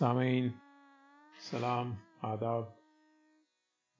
सामीन, 0.00 0.54
सलाम, 1.40 1.96
आदाब। 2.24 2.76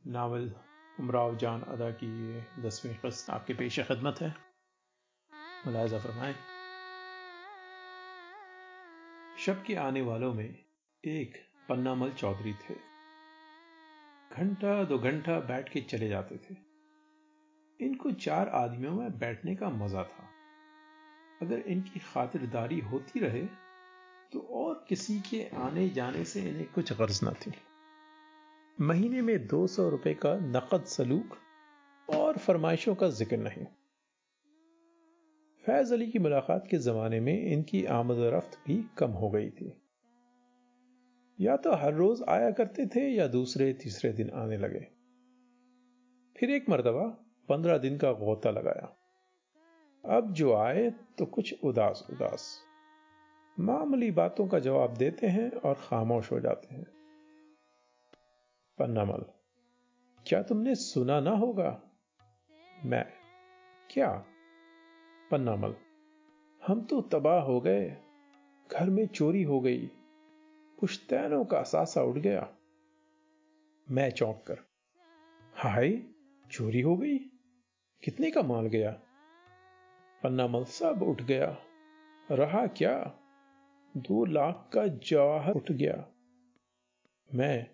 नावल, 0.07 0.55
उमराव 1.01 1.37
जान 1.37 1.63
अदा 1.63 1.91
की 1.91 2.33
ये 2.33 2.63
दसवीं 2.63 2.95
किस्त 2.95 3.31
आपके 3.31 3.55
पेश 3.55 3.81
खदमत 3.81 4.15
है। 4.21 4.35
मुलाजा 5.67 5.99
फरमाएँ। 5.99 6.35
शब 9.39 9.65
के 9.67 9.75
आने 9.75 10.03
वालों 10.03 10.35
में 10.35 10.65
एक 11.05 11.35
पन्नामल 11.69 12.11
चौधरी 12.11 12.55
थे। 12.55 12.75
घंटा 14.37 14.85
दो 14.85 14.99
घंटा 14.99 15.41
बैठ 15.41 15.69
के 15.69 15.81
चले 15.81 16.09
जाते 16.09 16.37
थे। 16.37 16.57
इनको 17.87 18.11
चार 18.11 18.49
आदमियों 18.49 18.93
में 18.93 19.19
बैठने 19.19 19.57
का 19.57 19.71
मज़ा 19.71 20.05
था। 20.05 20.29
अगर 21.43 21.59
इनकी 21.59 22.01
खातिरदारी 22.01 22.81
होती 22.81 23.21
रहे 23.21 23.70
तो 24.33 24.41
और 24.41 24.85
किसी 24.89 25.21
के 25.21 25.45
आने 25.57 25.89
जाने 25.89 26.25
से 26.25 26.41
इन्हें 26.41 26.73
कुछ 26.73 26.93
गर्ज 26.93 27.21
न 27.25 27.31
थी। 27.31 27.53
महीने 28.81 29.23
में 29.23 29.47
दो 29.47 29.67
सौ 29.67 29.89
रुपए 29.89 30.15
का 30.15 30.35
नकद 30.35 30.85
सलूक 30.85 31.37
और 32.11 32.39
फरमाइशों 32.39 32.95
का 32.95 33.09
ज़िक्र 33.09 33.37
नहीं। 33.37 33.65
फैज 35.65 35.93
अली 35.93 36.07
की 36.07 36.19
मुलाकात 36.19 36.67
के 36.71 36.79
जमाने 36.79 37.21
में 37.21 37.53
इनकी 37.53 37.85
आमद 37.85 38.19
रफ्त 38.19 38.59
भी 38.67 38.85
कम 38.99 39.11
हो 39.11 39.31
गई 39.31 39.51
थी। 39.51 39.83
या 41.41 41.57
तो 41.57 41.73
हर 41.73 41.95
रोज 41.95 42.23
आया 42.29 42.51
करते 42.51 42.87
थे 42.87 43.09
या 43.09 43.27
दूसरे, 43.27 43.73
तीसरे 43.73 44.13
दिन 44.13 44.31
आने 44.31 44.57
लगे। 44.57 44.87
फिर 46.37 46.51
एक 46.51 46.69
मरतबा 46.69 47.07
पंद्रह 47.49 47.79
दिन 47.79 47.99
का 47.99 48.13
गोता 48.13 48.51
लगाया। 48.51 48.97
अब 50.05 50.33
जो 50.33 50.55
आए 50.55 50.91
तो 50.91 51.27
कुछ 51.27 51.55
उदास 51.65 52.07
उदास। 52.11 52.70
मामूली 53.61 54.11
बातों 54.11 54.49
का 54.49 54.59
जवाब 54.59 54.95
देते 54.95 55.27
हैं 55.27 55.51
और 55.51 55.75
खामोश 55.75 56.33
हो 56.33 56.41
जाते 56.41 56.75
हैं। 56.75 56.87
पन्नामल 58.79 59.25
क्या 60.27 60.43
तुमने 60.43 60.75
सुना 60.75 61.21
ना 61.21 61.31
होगा? 61.31 61.83
मैं, 62.85 63.07
क्या? 63.91 64.25
पन्नामल 65.31 65.75
हम 66.67 66.83
तो 66.83 67.01
तबाह 67.01 67.41
हो 67.41 67.61
गए। 67.61 67.97
घर 68.73 68.91
में 68.91 69.07
चोरी 69.07 69.43
हो 69.43 69.61
गई। 69.61 69.87
पुश्तैनों 70.81 71.45
का 71.45 71.63
सासा 71.63 72.03
उठ 72.03 72.15
गया। 72.15 72.49
मैं 73.91 74.11
चौंक 74.11 74.45
कर, 74.47 74.59
हाय, 75.55 76.03
चोरी 76.51 76.81
हो 76.81 76.97
गई? 76.97 77.19
कितने 78.03 78.31
का 78.31 78.43
माल 78.43 78.67
गया? 78.67 78.91
पन्ना 80.23 80.47
मल, 80.47 80.65
सब 80.65 81.03
उठ 81.03 81.23
गया। 81.23 81.57
रहा 82.31 82.67
क्या? 82.67 83.20
दो 83.97 84.25
लाख 84.25 84.71
का 84.75 84.87
जवाहर 84.87 85.55
उठ 85.55 85.73
गया। 85.73 86.05
मैं 87.31 87.67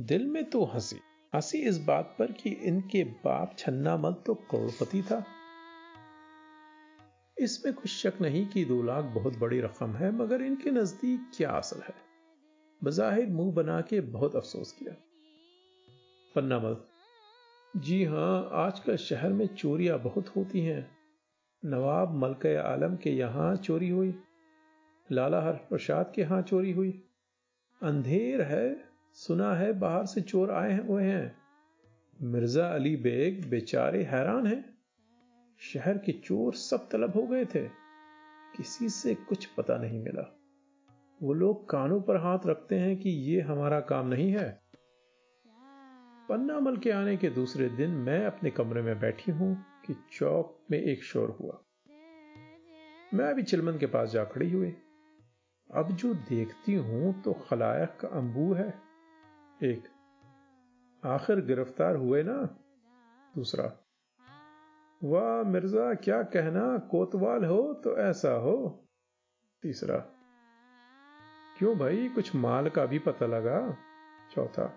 दिल 0.00 0.26
में 0.26 0.44
तो 0.44 0.64
हँसी 0.64 1.00
हँसी 1.32 1.58
इस 1.58 1.78
बात 1.78 2.16
पर 2.18 2.32
कि 2.32 2.50
इनके 2.50 3.04
बाप 3.04 3.54
छन्ना 3.58 3.96
मल 3.96 4.12
तो 4.12 4.34
करोड़पति 4.34 5.02
था। 5.02 5.24
इसमें 7.36 7.74
कुछ 7.74 7.90
शक 7.90 8.20
नहीं 8.20 8.46
कि 8.46 8.64
दो 8.64 8.82
लाख 8.82 9.04
बहुत 9.04 9.38
बड़ी 9.38 9.60
रकम 9.60 9.96
है, 9.96 10.10
मगर 10.12 10.42
इनके 10.42 10.70
नज़दीक 10.70 11.30
क्या 11.36 11.50
असल 11.50 11.82
है? 11.82 11.94
बज़ाहिर 12.84 13.26
मुँह 13.26 13.52
बना 13.52 13.80
के 13.80 14.00
बहुत 14.00 14.36
अफसोस 14.36 14.72
किया। 14.72 14.94
पन्नामल 16.34 16.76
जी 17.76 18.04
हाँ, 18.04 18.50
आजकल 18.52 18.96
शहर 18.96 19.32
में 19.32 19.46
चोरियाँ 19.46 19.98
बहुत 19.98 20.36
होती 20.36 20.60
हैं। 20.60 20.90
नवाब 21.64 22.14
मलक 22.14 22.46
आलम 22.46 22.96
के 22.96 23.10
यहाँ 23.10 23.56
चोरी 23.56 23.88
हुई। 23.88 24.14
लाला 25.12 25.42
हर 25.42 25.52
प्रसाद 25.52 26.12
के 26.14 26.22
यहाँ 26.22 26.42
चोरी 26.42 26.72
हुई। 26.72 27.04
अंधेर 27.82 28.42
है, 28.42 28.84
सुना 29.12 29.54
है, 29.54 29.72
बाहर 29.72 30.06
से 30.06 30.20
चोर 30.20 30.50
आए 30.50 30.86
हुए 30.86 31.04
हैं। 31.04 31.36
मिर्ज़ा 32.22 32.68
अली 32.68 32.96
बेग 32.96 33.50
बेचारे 33.50 34.02
हैरान 34.02 34.46
हैं। 34.46 34.78
शहर 35.58 35.98
के 35.98 36.12
चोर 36.12 36.54
सब 36.54 36.88
तलब 36.92 37.12
हो 37.16 37.26
गए 37.26 37.44
थे। 37.44 37.68
किसी 38.56 38.88
से 38.88 39.14
कुछ 39.14 39.46
पता 39.46 39.76
नहीं 39.76 39.98
मिला। 39.98 40.38
वो 41.22 41.32
लोग 41.32 41.70
कानों 41.70 42.00
पर 42.00 42.16
हाथ 42.16 42.38
रखते 42.46 42.74
हैं 42.74 42.96
कि 42.96 43.10
ये 43.10 43.40
हमारा 43.40 43.80
काम 43.80 44.08
नहीं 44.08 44.32
है। 44.32 44.62
पन्ना 46.28 46.60
मल 46.60 46.76
के 46.76 46.90
आने 46.90 47.16
के 47.16 47.30
दूसरे 47.30 47.68
दिन 47.68 47.90
मैं 47.90 48.26
अपने 48.26 48.50
कमरे 48.50 48.82
में 48.82 49.00
बैठी 49.00 49.32
हूँ 49.32 49.64
कि 49.86 49.94
चौक 50.12 50.64
में 50.70 50.78
एक 50.78 51.02
शोर 51.04 51.30
हुआ। 51.40 51.62
मैं 53.14 53.24
अभी 53.24 53.42
चिलमन 53.42 53.78
के 53.78 53.86
पास 53.86 54.10
जा 54.10 54.24
खड़ी 54.24 54.50
हुई। 54.50 54.76
अब 55.70 55.90
जो 55.92 56.12
देखती 56.14 56.74
हूँ 56.74 57.22
तो 57.22 57.32
खलायक 57.32 57.96
का 58.00 58.08
अंबू 58.08 58.52
है। 58.54 58.68
एक, 59.60 59.84
आखिर 61.02 61.40
गिरफ़्तार 61.40 61.96
हुए 61.96 62.22
ना? 62.22 62.36
दूसरा, 63.34 63.64
वाह 65.00 65.42
मिर्ज़ा, 65.42 65.94
क्या 65.94 66.22
कहना? 66.22 66.78
कोतवाल 66.78 67.44
हो 67.44 67.74
तो 67.74 67.96
ऐसा 67.96 68.32
हो। 68.32 68.56
तीसरा, 69.62 69.96
क्यों 71.58 71.76
भाई, 71.78 72.08
कुछ 72.08 72.34
माल 72.34 72.68
का 72.68 72.86
भी 72.86 72.98
पता 72.98 73.26
लगा? 73.26 73.76
चौथा, 74.34 74.72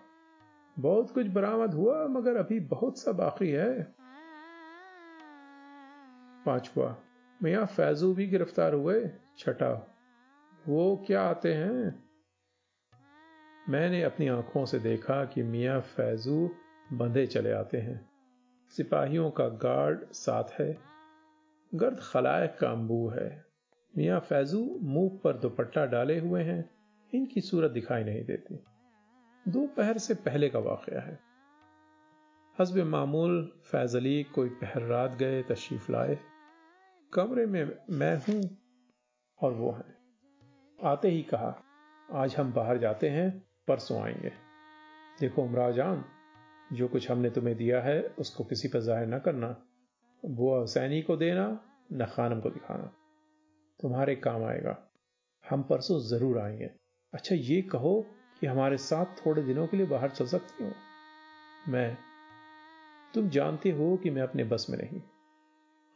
बहुत 0.78 1.12
कुछ 1.12 1.28
बरामद 1.28 1.74
हुआ, 1.74 2.08
मगर 2.08 2.36
अभी 2.36 2.60
बहुत 2.60 3.00
सा 3.00 3.12
बाकी 3.12 3.50
है। 3.50 3.82
पांचवा, 6.46 6.96
मियाँ 7.44 7.66
फैजू 7.66 8.14
भी 8.14 8.28
गिरफ़्तार 8.28 8.74
हुए? 8.74 9.10
छठा 9.38 9.96
वो 10.68 11.04
क्या 11.08 11.22
आते 11.22 11.54
हैं? 11.54 12.10
मैंने 13.70 14.04
अपनी 14.04 14.28
आँखों 14.28 14.66
से 14.66 14.80
देखा 14.80 15.26
कि 15.26 15.44
मियाँ 15.44 15.82
फैजू 15.82 16.52
बंधे 16.94 17.28
चले 17.28 17.52
आते 17.52 17.78
हैं। 17.78 18.10
सिपाहियों 18.70 19.32
का 19.32 19.48
गार्ड 19.48 20.06
साथ 20.12 20.44
है। 20.60 20.78
गर्द 21.76 22.00
खलायक 22.02 22.58
का 22.62 22.72
अंबू 22.72 23.10
है। 23.10 23.46
मियाँ 23.98 24.20
फैजू 24.20 24.80
मुँह 24.82 25.20
पर 25.24 25.38
दुपट्टा 25.38 25.86
डाले 25.86 26.20
हुए 26.20 26.44
हैं। 26.44 26.70
इनकी 27.14 27.42
सूरत 27.42 27.72
दिखाई 27.72 28.04
नहीं 28.04 28.26
देती। 28.26 28.56
दोपहर 29.48 29.98
से 29.98 30.14
पहले 30.14 30.50
का 30.50 30.60
वाकया 30.60 31.02
है। 31.02 31.20
हसब 32.62 32.78
मामूल 32.78 33.62
फैज 33.72 33.96
अली 33.96 34.24
कोई 34.24 34.50
पहर 34.50 34.82
रात 34.82 35.12
गए 35.12 35.44
तशरीफ़ 35.44 35.92
लाए। 35.92 36.20
कमरे 37.14 37.46
में 37.46 37.78
मैं 37.90 38.18
हूँ 38.18 38.58
और 39.42 39.52
वो 39.52 39.72
हैं। 39.72 39.99
आते 40.84 41.10
ही 41.10 41.24
कहा, 41.24 41.64
आज 42.14 42.36
हम 42.36 42.54
बाहर 42.54 42.78
जाते 42.78 43.10
हैं, 43.10 43.44
परसों 43.68 44.02
आएँगे। 44.02 44.30
देखो 45.20 45.44
उमरा 45.44 45.72
जान 45.72 46.06
जो 46.74 46.88
कुछ 46.88 47.12
हमने 47.12 47.30
तुम्हें 47.30 47.58
दिया 47.58 47.82
है, 47.82 48.02
उसको 48.02 48.44
किसी 48.44 48.68
पर 48.68 48.80
ज़ाहिर 48.80 49.08
ना 49.08 49.20
करना। 49.20 49.48
बुआ 50.26 50.60
हुसैनी 50.60 51.02
को 51.02 51.18
देना, 51.18 51.62
न 51.94 52.06
खानम 52.06 52.40
को 52.40 52.50
दिखाना। 52.50 52.92
तुम्हारे 53.82 54.16
काम 54.16 54.44
आएगा। 54.44 54.92
हम 55.50 55.64
परसों 55.64 56.00
ज़रूर 56.00 56.40
आएँगे। 56.40 56.70
अच्छा 57.14 57.36
ये 57.36 57.62
कहो 57.62 58.06
कि 58.40 58.48
हमारे 58.48 58.78
साथ 58.78 59.06
थोड़े 59.06 59.44
दिनों 59.44 59.68
के 59.68 59.78
लिए 59.78 59.86
बाहर 59.86 60.10
चल 60.10 60.26
सकती 60.26 60.64
हो। 60.64 60.72
मैं, 61.72 61.98
तुम 63.14 63.30
जानते 63.30 63.72
हो 63.72 63.98
कि 63.98 64.10
मैं 64.10 64.22
अपने 64.22 64.44
बस 64.44 64.68
में 64.70 64.78
नहीं। 64.78 65.00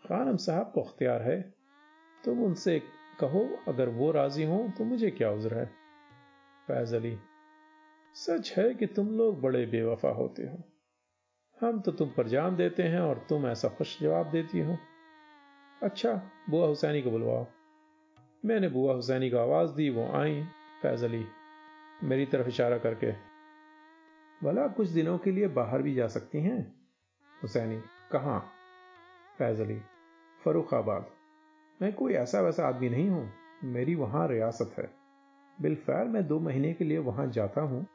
खानम 0.08 0.38
साहब 0.38 0.72
को 0.76 0.82
अख्तियार 0.82 1.22
है, 1.22 1.54
तुम 2.26 2.44
उनसे 2.44 2.82
कहो, 3.19 3.47
अगर 3.68 3.90
वो 3.90 4.12
राज़ी 4.12 4.44
हो 4.44 4.68
तो 4.78 4.84
मुझे 4.84 5.09
क्या 5.12 5.31
उजर 5.31 5.53
है? 5.53 5.66
फैज 6.68 6.94
अली, 6.94 7.18
सच 8.16 8.53
है 8.57 8.74
कि 8.74 8.85
तुम 8.88 9.07
लोग 9.18 9.41
बड़े 9.41 9.66
बेवफा 9.66 10.09
होते 10.09 10.44
हो। 10.44 10.63
हम 11.57 11.79
तो 11.81 11.91
तुम 11.91 12.09
पर 12.09 12.28
जान 12.28 12.56
देते 12.56 12.84
हैं 12.84 13.00
और 13.00 13.25
तुम 13.29 13.47
ऐसा 13.47 13.69
खुश 13.69 14.00
जवाब 14.02 14.31
देती 14.31 14.59
हो। 14.59 14.78
अच्छा 15.81 16.13
बुआ 16.50 16.68
हुसैनी 16.68 17.02
को 17.02 17.12
बुलवाओ। 17.12 17.46
मैंने 18.46 18.70
बुआ 18.70 18.93
हुसैनी 18.93 19.29
को 19.29 19.38
आवाज़ 19.38 19.72
दी, 19.72 19.90
वो 19.90 20.08
आई। 20.14 20.43
फैज 20.82 21.03
अली, 21.03 21.26
मेरी 22.03 22.26
तरफ़ 22.26 22.47
इशारा 22.47 22.78
करके, 22.78 23.11
भला 24.41 24.67
कुछ 24.67 24.88
दिनों 24.90 25.17
के 25.17 25.32
लिए 25.32 25.47
बाहर 25.47 25.82
भी 25.82 25.93
जा 25.93 26.08
सकती 26.08 26.41
हैं? 26.41 26.61
हुसैनी, 27.43 27.82
कहा? 28.11 28.40
फैज 29.38 29.61
अली, 29.61 29.79
फरुखाबाद। 30.41 31.05
मैं 31.81 31.93
कोई 31.93 32.14
ऐसा 32.14 32.41
वैसा 32.41 32.67
आदमी 32.67 32.90
नहीं 32.90 33.09
हूँ। 33.09 33.31
मेरी 33.64 33.96
वहाँ 33.96 34.28
रियासत 34.28 34.75
है। 34.79 34.90
बिलफैल 35.61 36.08
मैं 36.08 36.28
दो 36.28 36.40
महीने 36.40 36.73
के 36.73 36.85
लिए 36.85 36.97
वहाँ 36.97 37.28
जाता 37.28 37.61
हूँ। 37.61 37.85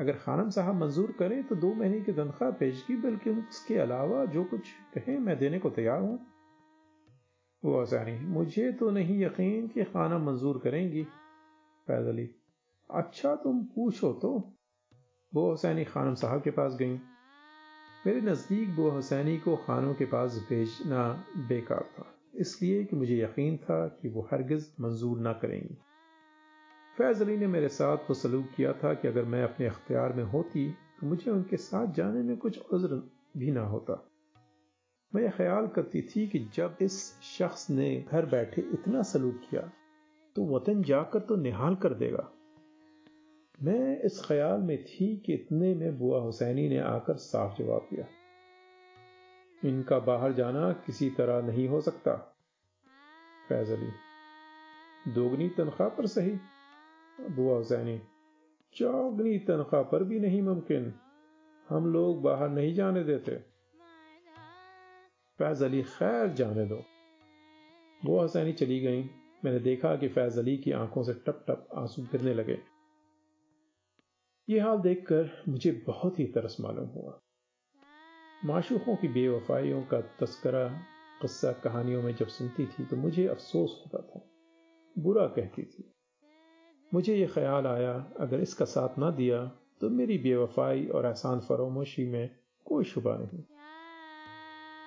अगर 0.00 0.12
खानम 0.12 0.50
साहब 0.50 0.74
मंजूर 0.74 1.12
करें 1.18 1.42
तो 1.44 1.54
दो 1.54 1.74
महीने 1.74 2.00
की 2.00 2.12
तनख्वाह 2.12 2.50
पेशगी, 2.50 2.96
बल्कि 2.96 3.30
उसके 3.30 3.78
अलावा 3.78 4.24
जो 4.24 4.44
कुछ 4.44 4.60
कहें 4.94 5.18
मैं 5.18 5.38
देने 5.38 5.58
को 5.58 5.70
तैयार 5.70 6.00
हूँ। 6.00 6.18
वो 7.64 7.78
हुसैनी 7.78 8.18
मुझे 8.18 8.72
तो 8.72 8.90
नहीं 8.90 9.24
यकीन 9.24 9.68
कि 9.68 9.84
खाना 9.84 10.18
मंजूर 10.18 10.60
करेंगी, 10.64 11.02
फैज 11.86 12.08
अली। 12.08 12.30
अच्छा 12.90 13.34
तुम 13.34 13.64
पूछो 13.64 14.12
तो। 14.12 14.58
वो 15.34 15.50
हुसैनी 15.50 15.84
खानम 15.84 16.14
साहब 16.14 16.42
के 16.42 16.50
पास 16.50 16.74
गई। 16.74 16.94
मेरे 18.06 18.20
नज़दीक 18.20 18.76
वो 18.78 18.90
हुसैनी 18.90 19.38
को 19.38 19.56
खानों 19.56 19.94
के 19.94 20.04
पास 20.04 20.46
भेजना 20.48 21.24
बेकार 21.36 21.84
था। 21.98 22.14
इसलिए 22.34 22.84
कि 22.84 22.96
मुझे 22.96 23.16
यकीन 23.16 23.56
था 23.56 23.86
कि 24.02 24.08
वो 24.08 24.28
हरगिज 24.32 24.70
मंजूर 24.80 25.18
ना 25.18 25.32
करेंगी। 25.32 25.74
फैज 26.96 27.22
अली 27.22 27.36
ने 27.36 27.46
मेरे 27.46 27.68
साथ 27.70 28.08
वो 28.08 28.14
सलूक 28.14 28.46
किया 28.56 28.72
था 28.72 28.92
कि 28.94 29.08
अगर 29.08 29.24
मैं 29.24 29.42
अपने 29.42 29.66
अख्तियार 29.66 30.12
में 30.12 30.24
होती 30.24 30.68
तो 31.00 31.06
मुझे 31.06 31.30
उनके 31.30 31.56
साथ 31.56 31.92
जाने 31.94 32.22
में 32.22 32.36
कुछ 32.36 32.58
उज्र 32.72 33.02
भी 33.36 33.50
ना 33.50 33.64
होता। 33.66 33.94
मैं 35.12 35.30
ख्याल 35.30 35.66
करती 35.66 36.02
थी 36.02 36.26
कि 36.26 36.38
जब 36.54 36.76
इस 36.82 36.98
शख्स 37.22 37.68
ने 37.70 37.88
घर 38.12 38.26
बैठे 38.26 38.62
इतना 38.72 39.02
सलूक 39.02 39.40
किया 39.50 39.62
तो 40.36 40.44
वतन 40.46 40.82
जाकर 40.82 41.20
तो 41.20 41.36
निहाल 41.36 41.74
कर 41.74 41.94
देगा। 41.94 42.30
मैं 43.58 44.00
इस 44.02 44.20
ख्याल 44.24 44.60
में 44.60 44.76
थी 44.84 45.16
कि 45.16 45.34
इतने 45.34 45.74
में 45.74 45.98
बुआ 45.98 46.20
हुसैनी 46.20 46.68
ने 46.68 46.78
आकर 46.78 47.16
साफ़ 47.16 47.58
जवाब 47.58 47.88
दिया। 47.90 48.04
इनका 49.64 49.98
बाहर 49.98 50.32
जाना 50.32 50.72
किसी 50.72 51.10
तरह 51.10 51.42
नहीं 51.46 51.68
हो 51.68 51.80
सकता। 51.80 52.14
फैज 53.48 53.70
अली 53.70 53.90
दोगुनी 55.12 55.48
तनख्वाह 55.48 55.88
पर 55.88 56.06
सही। 56.06 56.30
बुआ 57.30 57.56
हुसैनी 57.56 58.02
चौगनी 58.74 59.38
तनख्वाह 59.38 59.82
पर 59.82 60.04
भी 60.04 60.20
नहीं 60.20 60.42
मुमकिन। 60.42 60.94
हम 61.68 61.92
लोग 61.92 62.22
बाहर 62.22 62.48
नहीं 62.48 62.74
जाने 62.74 63.04
देते। 63.04 63.36
फैज 65.38 65.62
अली 65.62 65.82
खैर 65.82 66.28
जाने 66.28 66.66
दो। 66.66 66.84
बुआ 68.04 68.22
हुसैनी 68.22 68.52
चली 68.52 68.80
गई। 68.80 69.02
मैंने 69.44 69.58
देखा 69.58 69.96
कि 69.96 70.08
फैज 70.08 70.38
अली 70.38 70.56
की 70.56 70.72
आँखों 70.72 71.02
से 71.02 71.14
टप 71.14 71.44
टप 71.48 71.68
आँसू 71.74 72.02
गिरने 72.02 72.34
लगे। 72.34 72.58
यह 74.50 74.66
हाल 74.66 74.78
देखकर 74.78 75.42
मुझे 75.48 75.84
बहुत 75.86 76.18
ही 76.18 76.26
तरस 76.26 76.56
मालूम 76.60 76.86
हुआ। 76.86 77.21
माशूकों 78.44 78.96
की 78.96 79.08
बेवफाइयों 79.08 79.82
का 79.82 80.00
तस्करा 80.20 80.68
कस्सा 81.22 81.52
कहानियों 81.52 82.02
में 82.02 82.14
जब 82.14 82.26
सुनती 82.26 82.66
थी 82.66 82.84
तो 82.84 82.96
मुझे 82.96 83.26
अफसोस 83.26 83.82
होता 83.82 84.02
था। 84.02 84.28
बुरा 84.96 85.26
कहती 85.26 85.62
थी। 85.62 85.84
मुझे 86.94 87.16
यह 87.16 87.28
ख्याल 87.28 87.66
आया, 87.66 87.92
अगर 88.20 88.40
इसका 88.40 88.64
साथ 88.64 88.98
ना 88.98 89.10
दिया 89.10 89.44
तो 89.80 89.90
मेरी 89.90 90.18
बेवफाई 90.18 90.86
और 90.86 91.06
एहसान 91.06 91.40
फरोमोशी 91.40 92.04
में 92.04 92.30
कोई 92.66 92.84
शुबा 92.84 93.16
नहीं। 93.16 93.42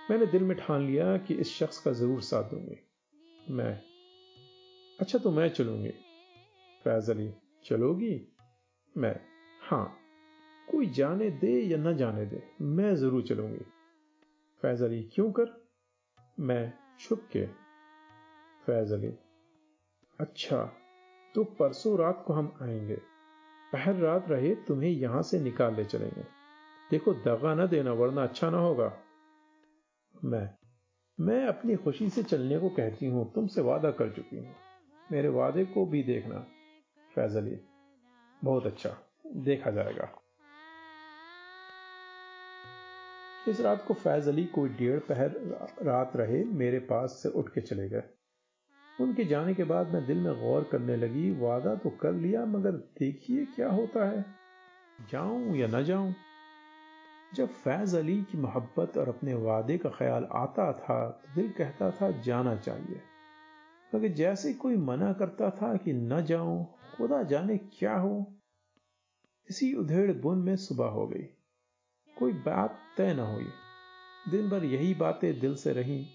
मैंने 0.10 0.26
दिल 0.26 0.44
में 0.44 0.58
ठान 0.58 0.88
लिया 0.88 1.18
कि 1.18 1.34
इस 1.34 1.58
शख्स 1.58 1.80
का 1.80 1.92
ज़रूर 1.92 2.22
साथ 2.22 2.44
दूँगी। 2.44 2.78
मैं 3.52 3.74
अच्छा 5.00 5.20
तो 5.20 5.32
मैं 5.32 5.50
चलूँगी। 5.50 5.94
फैज 6.84 7.10
अली, 7.10 7.34
चलोगी? 7.66 8.34
मैं 8.98 9.20
हाँ। 9.62 10.05
कोई 10.72 10.86
जाने 10.90 11.30
दे 11.30 11.60
या 11.62 11.78
न 11.78 11.96
जाने 11.98 12.26
दे, 12.26 12.44
मैं 12.62 12.96
ज़रूर 12.96 13.22
चलूँगी। 13.22 13.66
फैज 14.62 14.82
अली 14.82 15.02
क्यों 15.04 15.32
कर? 15.32 15.68
मैं 16.40 16.74
छुप 17.00 17.28
के। 17.32 17.46
फैज 18.66 18.92
अली 18.92 19.14
अच्छा 20.20 20.64
तो 21.36 21.44
परसों 21.44 21.98
रात 21.98 22.24
को 22.28 22.34
हम 22.34 22.58
आएँगे। 22.62 22.96
पहर 23.74 23.96
रात 23.96 24.30
रहे, 24.30 24.56
तुम्हें 24.56 24.90
यहाँ 24.90 25.22
से 25.22 25.40
निकाल 25.40 25.76
ले 25.76 25.86
चलेंगे। 25.86 26.24
देखो, 26.92 27.14
दगा 27.14 27.54
न 27.56 27.68
देना, 27.68 27.94
वरना 27.94 28.24
अच्छा 28.24 28.50
ना 28.50 28.58
होगा। 28.58 28.92
मैं 30.16 30.50
मैं 31.20 31.46
अपनी 31.48 31.76
खुशी 31.76 32.10
से 32.10 32.24
चलने 32.24 32.60
को 32.60 32.70
कहती 32.70 33.06
हूँ, 33.06 33.34
तुमसे 33.34 33.62
वादा 33.62 33.92
कर 33.92 34.10
चुकी 34.10 34.38
हूँ। 34.38 34.56
मेरे 35.12 35.30
वादे 35.30 35.66
को 35.66 35.86
भी 35.86 36.04
देखना। 36.04 36.46
फैज 37.16 37.36
अली, 37.38 37.58
बहुत 38.44 38.66
अच्छा 38.66 38.98
देखा 39.28 39.72
जाएगा। 39.72 40.25
इस 43.50 43.62
रात 43.62 43.86
को 43.88 43.94
फैज 43.94 44.28
अली 44.28 44.46
कोई 44.46 44.70
डेढ़ 44.70 45.00
पहर 45.00 45.30
रात 45.84 46.12
रहे, 46.16 46.44
मेरे 46.44 46.80
पास 46.80 47.20
से 47.24 47.30
उठ 47.30 47.50
के 47.50 47.62
चले 47.62 47.90
गए। 47.90 48.04
उनके 49.02 49.26
जाने 49.26 49.54
के 49.54 49.64
बाद 49.64 49.88
मैं 49.88 50.06
दिल 50.08 50.18
में 50.18 50.42
गौर 50.42 50.64
करने 50.64 50.96
लगी, 50.96 51.32
वादा 51.32 51.76
तो 51.76 51.90
कर 51.90 52.12
लिया, 52.12 52.46
मगर 52.46 52.72
देखिए 52.72 53.46
क्या 53.46 53.70
होता 53.70 54.10
है। 54.10 54.26
जाऊँ 55.12 55.56
या 55.56 55.68
ना 55.68 55.82
जाऊँ? 55.82 56.14
जब 57.34 57.48
फैज 57.48 57.96
अली 57.96 58.22
की 58.22 58.38
मोहब्बत 58.38 58.98
और 58.98 59.10
अपने 59.10 59.34
वादे 59.34 59.78
का 59.78 59.90
ख्याल 59.90 60.24
आता 60.24 60.74
था 60.74 61.10
तो 61.10 61.42
दिल 61.42 61.52
कहता 61.52 61.92
था, 61.92 62.12
जाना 62.12 62.56
चाहिए। 62.56 63.02
मगर 63.96 64.08
जैसे 64.08 64.54
कोई 64.54 64.78
मना 64.78 65.14
करता 65.14 65.50
था 65.50 65.78
कि 65.78 65.94
न 65.94 66.22
जाऊँ, 66.22 66.76
खुदा 66.98 67.24
जाने 67.24 67.58
क्या 67.58 67.96
हो। 67.96 68.34
इसी 69.50 69.74
उधेड़ 69.74 70.14
बुन 70.14 70.38
में 70.38 70.56
सुबह 70.56 70.86
हो 70.86 71.08
गई। 71.08 71.35
कोई 72.18 72.34
बात 72.34 72.80
तय 72.98 73.14
न 73.14 73.20
हुई। 73.20 73.48
दिन 74.30 74.50
भर 74.50 74.66
यही 74.66 74.94
बातें 74.94 75.40
दिल 75.40 75.56
से 75.56 75.74
रही। 75.74 76.06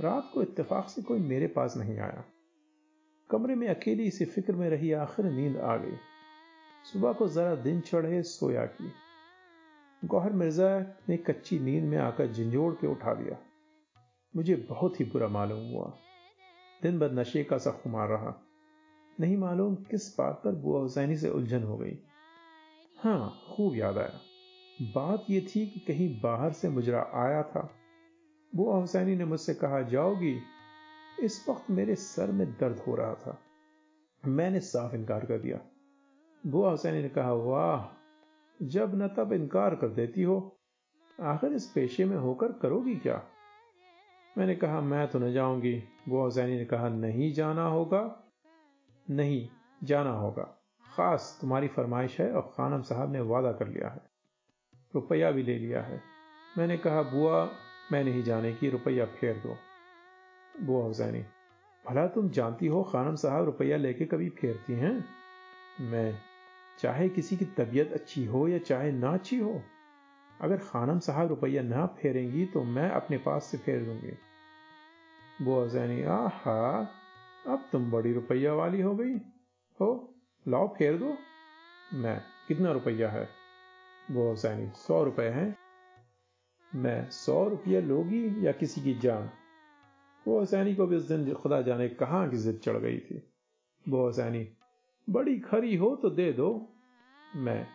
रात 0.00 0.30
को 0.34 0.42
इत्तेफाक 0.42 0.88
से 0.88 1.02
कोई 1.02 1.18
मेरे 1.18 1.46
पास 1.46 1.74
नहीं 1.76 1.98
आया। 1.98 2.24
कमरे 3.30 3.54
में 3.54 3.68
अकेली 3.68 4.04
इसी 4.04 4.24
फ़िक्र 4.24 4.52
में 4.52 4.70
रही, 4.70 4.92
आखिर 4.92 5.24
नींद 5.24 5.56
आ 5.56 5.76
गई। 5.76 5.96
सुबह 6.92 7.12
को 7.12 7.28
जरा 7.28 7.54
दिन 7.54 7.80
चढ़े, 7.80 8.22
सोया 8.22 8.66
की। 8.66 8.92
गौहर 10.04 10.32
मिर्ज़ा 10.32 10.80
ने 11.08 11.16
कच्ची 11.16 11.58
नींद 11.58 11.84
में 11.84 11.98
आकर 11.98 12.32
झंझोड़ 12.32 12.74
के 12.74 12.86
उठा 12.86 13.14
दिया 13.14 13.36
मुझे 14.36 14.54
बहुत 14.54 15.00
ही 15.00 15.04
बुरा 15.04 15.28
मालूम 15.28 15.72
हुआ। 15.72 15.98
दिन 16.82 16.98
भर 16.98 17.12
नशे 17.12 17.44
का 17.44 17.58
सा 17.58 17.70
खुमार 17.70 18.08
रहा। 18.08 18.46
नहीं 19.20 19.36
मालूम 19.36 19.74
किस 19.74 20.16
बात 20.18 20.42
पर 20.44 20.52
बुआ 20.52 20.80
हुसैनी 20.80 21.16
से 21.16 21.30
उलझन 21.30 21.62
हो 21.62 21.76
गई। 21.76 21.98
हाँ 22.98 23.42
खूब 23.52 23.76
याद 23.76 23.98
आया। 23.98 24.20
बात 24.82 25.24
यह 25.30 25.40
थी 25.40 25.66
कि 25.66 25.80
कहीं 25.80 26.20
बाहर 26.20 26.52
से 26.52 26.68
मुजरा 26.68 27.10
आया 27.14 27.42
था। 27.42 27.70
बुआ 28.54 28.76
हुसैनी 28.76 29.16
ने 29.16 29.24
मुझसे 29.24 29.54
कहा, 29.54 29.82
जाओगी, 29.82 30.40
इस 31.20 31.46
वक्त 31.48 31.70
मेरे 31.70 31.94
सर 31.94 32.32
में 32.32 32.52
दर्द 32.52 32.78
हो 32.78 32.94
रहा 32.94 33.14
था। 33.14 33.38
मैंने 34.26 34.60
साफ़ 34.60 34.94
इनकार 34.94 35.26
कर 35.26 35.38
दिया। 35.38 35.60
बुआ 36.46 36.70
हुसैनी 36.70 37.02
ने 37.02 37.08
कहा, 37.08 37.32
वाह, 37.32 37.98
जब 38.62 39.02
न 39.02 39.08
तब 39.08 39.32
इनकार 39.32 39.74
कर 39.74 39.88
देती 39.88 40.22
हो। 40.22 40.60
आखिर 41.20 41.52
इस 41.52 41.72
पेशे 41.74 42.04
में 42.04 42.16
होकर 42.16 42.52
करोगी 42.52 42.96
क्या? 42.96 43.24
मैंने 44.38 44.56
कहा, 44.56 44.80
मैं 44.80 45.08
तो 45.08 45.18
न 45.18 45.32
जाऊँगी। 45.32 45.84
बुआ 46.08 46.22
हुसैनी 46.22 46.56
ने 46.56 46.64
कहा, 46.64 46.88
नहीं 46.88 47.32
जाना 47.32 47.66
होगा। 47.66 48.24
नहीं, 49.10 49.48
जाना 49.84 50.10
होगा। 50.10 50.42
खास, 50.96 51.38
तुम्हारी 51.40 51.68
फरमाइश 51.68 52.20
है 52.20 52.32
और 52.32 52.42
खानम 52.42 52.82
साहब 52.82 53.12
ने 53.12 53.20
वादा 53.20 53.52
कर 53.52 53.68
लिया 53.68 53.88
है। 53.88 54.11
रुपया 54.94 55.30
भी 55.30 55.42
ले 55.42 55.58
लिया 55.58 55.82
है। 55.82 56.00
मैंने 56.58 56.76
कहा, 56.76 57.02
बुआ, 57.02 57.50
मैं 57.92 58.04
नहीं 58.04 58.22
जाने 58.22 58.52
की, 58.52 58.70
रुपया 58.70 59.04
फेर 59.06 59.36
दो। 59.36 59.56
बुआ 60.60 60.84
हुसैनी, 60.84 61.24
भला 61.84 62.06
तुम 62.06 62.28
जानती 62.30 62.66
हो 62.66 62.82
खानम 62.82 63.14
साहब 63.14 63.44
रुपया 63.44 63.76
लेके 63.76 64.04
कभी 64.04 64.28
फेरती 64.28 64.72
हैं? 64.72 65.04
मैं, 65.80 66.18
चाहे 66.78 67.08
किसी 67.08 67.36
की 67.36 67.44
तबीयत 67.44 67.92
अच्छी 67.92 68.24
हो 68.24 68.48
या 68.48 68.58
चाहे 68.58 68.92
ना 68.92 69.14
अच्छी 69.14 69.38
हो, 69.38 69.62
अगर 70.40 70.56
खानम 70.56 70.98
साहब 70.98 71.28
रुपया 71.28 71.62
ना 71.62 71.86
फेरेंगी 71.86 72.46
तो 72.46 72.62
मैं 72.64 72.90
अपने 72.90 73.18
पास 73.18 73.44
से 73.44 73.58
फेर 73.58 73.84
दूँगी। 73.84 74.12
बुआ 75.44 75.62
हुसैनी, 75.62 76.02
आहा, 76.02 76.88
अब 77.46 77.68
तुम 77.72 77.90
बड़ी 77.90 78.12
रुपया 78.12 78.54
वाली 78.54 78.80
हो 78.80 78.94
गई। 78.94 79.14
हो, 79.80 80.14
लाओ 80.48 80.74
फेर 80.74 80.98
दो। 80.98 81.16
मैं, 81.94 82.20
कितना 82.48 82.72
रुपया 82.72 83.10
है? 83.10 83.41
वो 84.10 84.28
हुसैनी 84.28 84.70
सौ 84.76 85.02
रुपए 85.04 85.28
हैं। 85.28 85.56
मैं 86.72 87.10
सौ 87.10 87.48
रुपये 87.48 87.80
लोगी 87.80 88.46
या 88.46 88.52
किसी 88.52 88.80
की 88.80 88.94
जान? 88.94 89.30
वो 90.26 90.38
हुसैनी 90.38 90.74
को 90.74 90.86
भी 90.86 90.96
उस 90.96 91.08
दिन 91.08 91.32
खुदा 91.34 91.60
जाने 91.62 91.88
कहाँ 91.88 92.28
की 92.30 92.36
जिद 92.36 92.60
चढ़ 92.64 92.76
गई 92.76 92.98
थी। 92.98 93.22
वो 93.88 94.04
हुसैनी 94.04 94.48
बड़ी 95.08 95.38
खरी 95.40 95.76
हो 95.76 95.94
तो 95.96 96.10
दे 96.10 96.32
दो, 96.32 96.68
मैं 97.36 97.66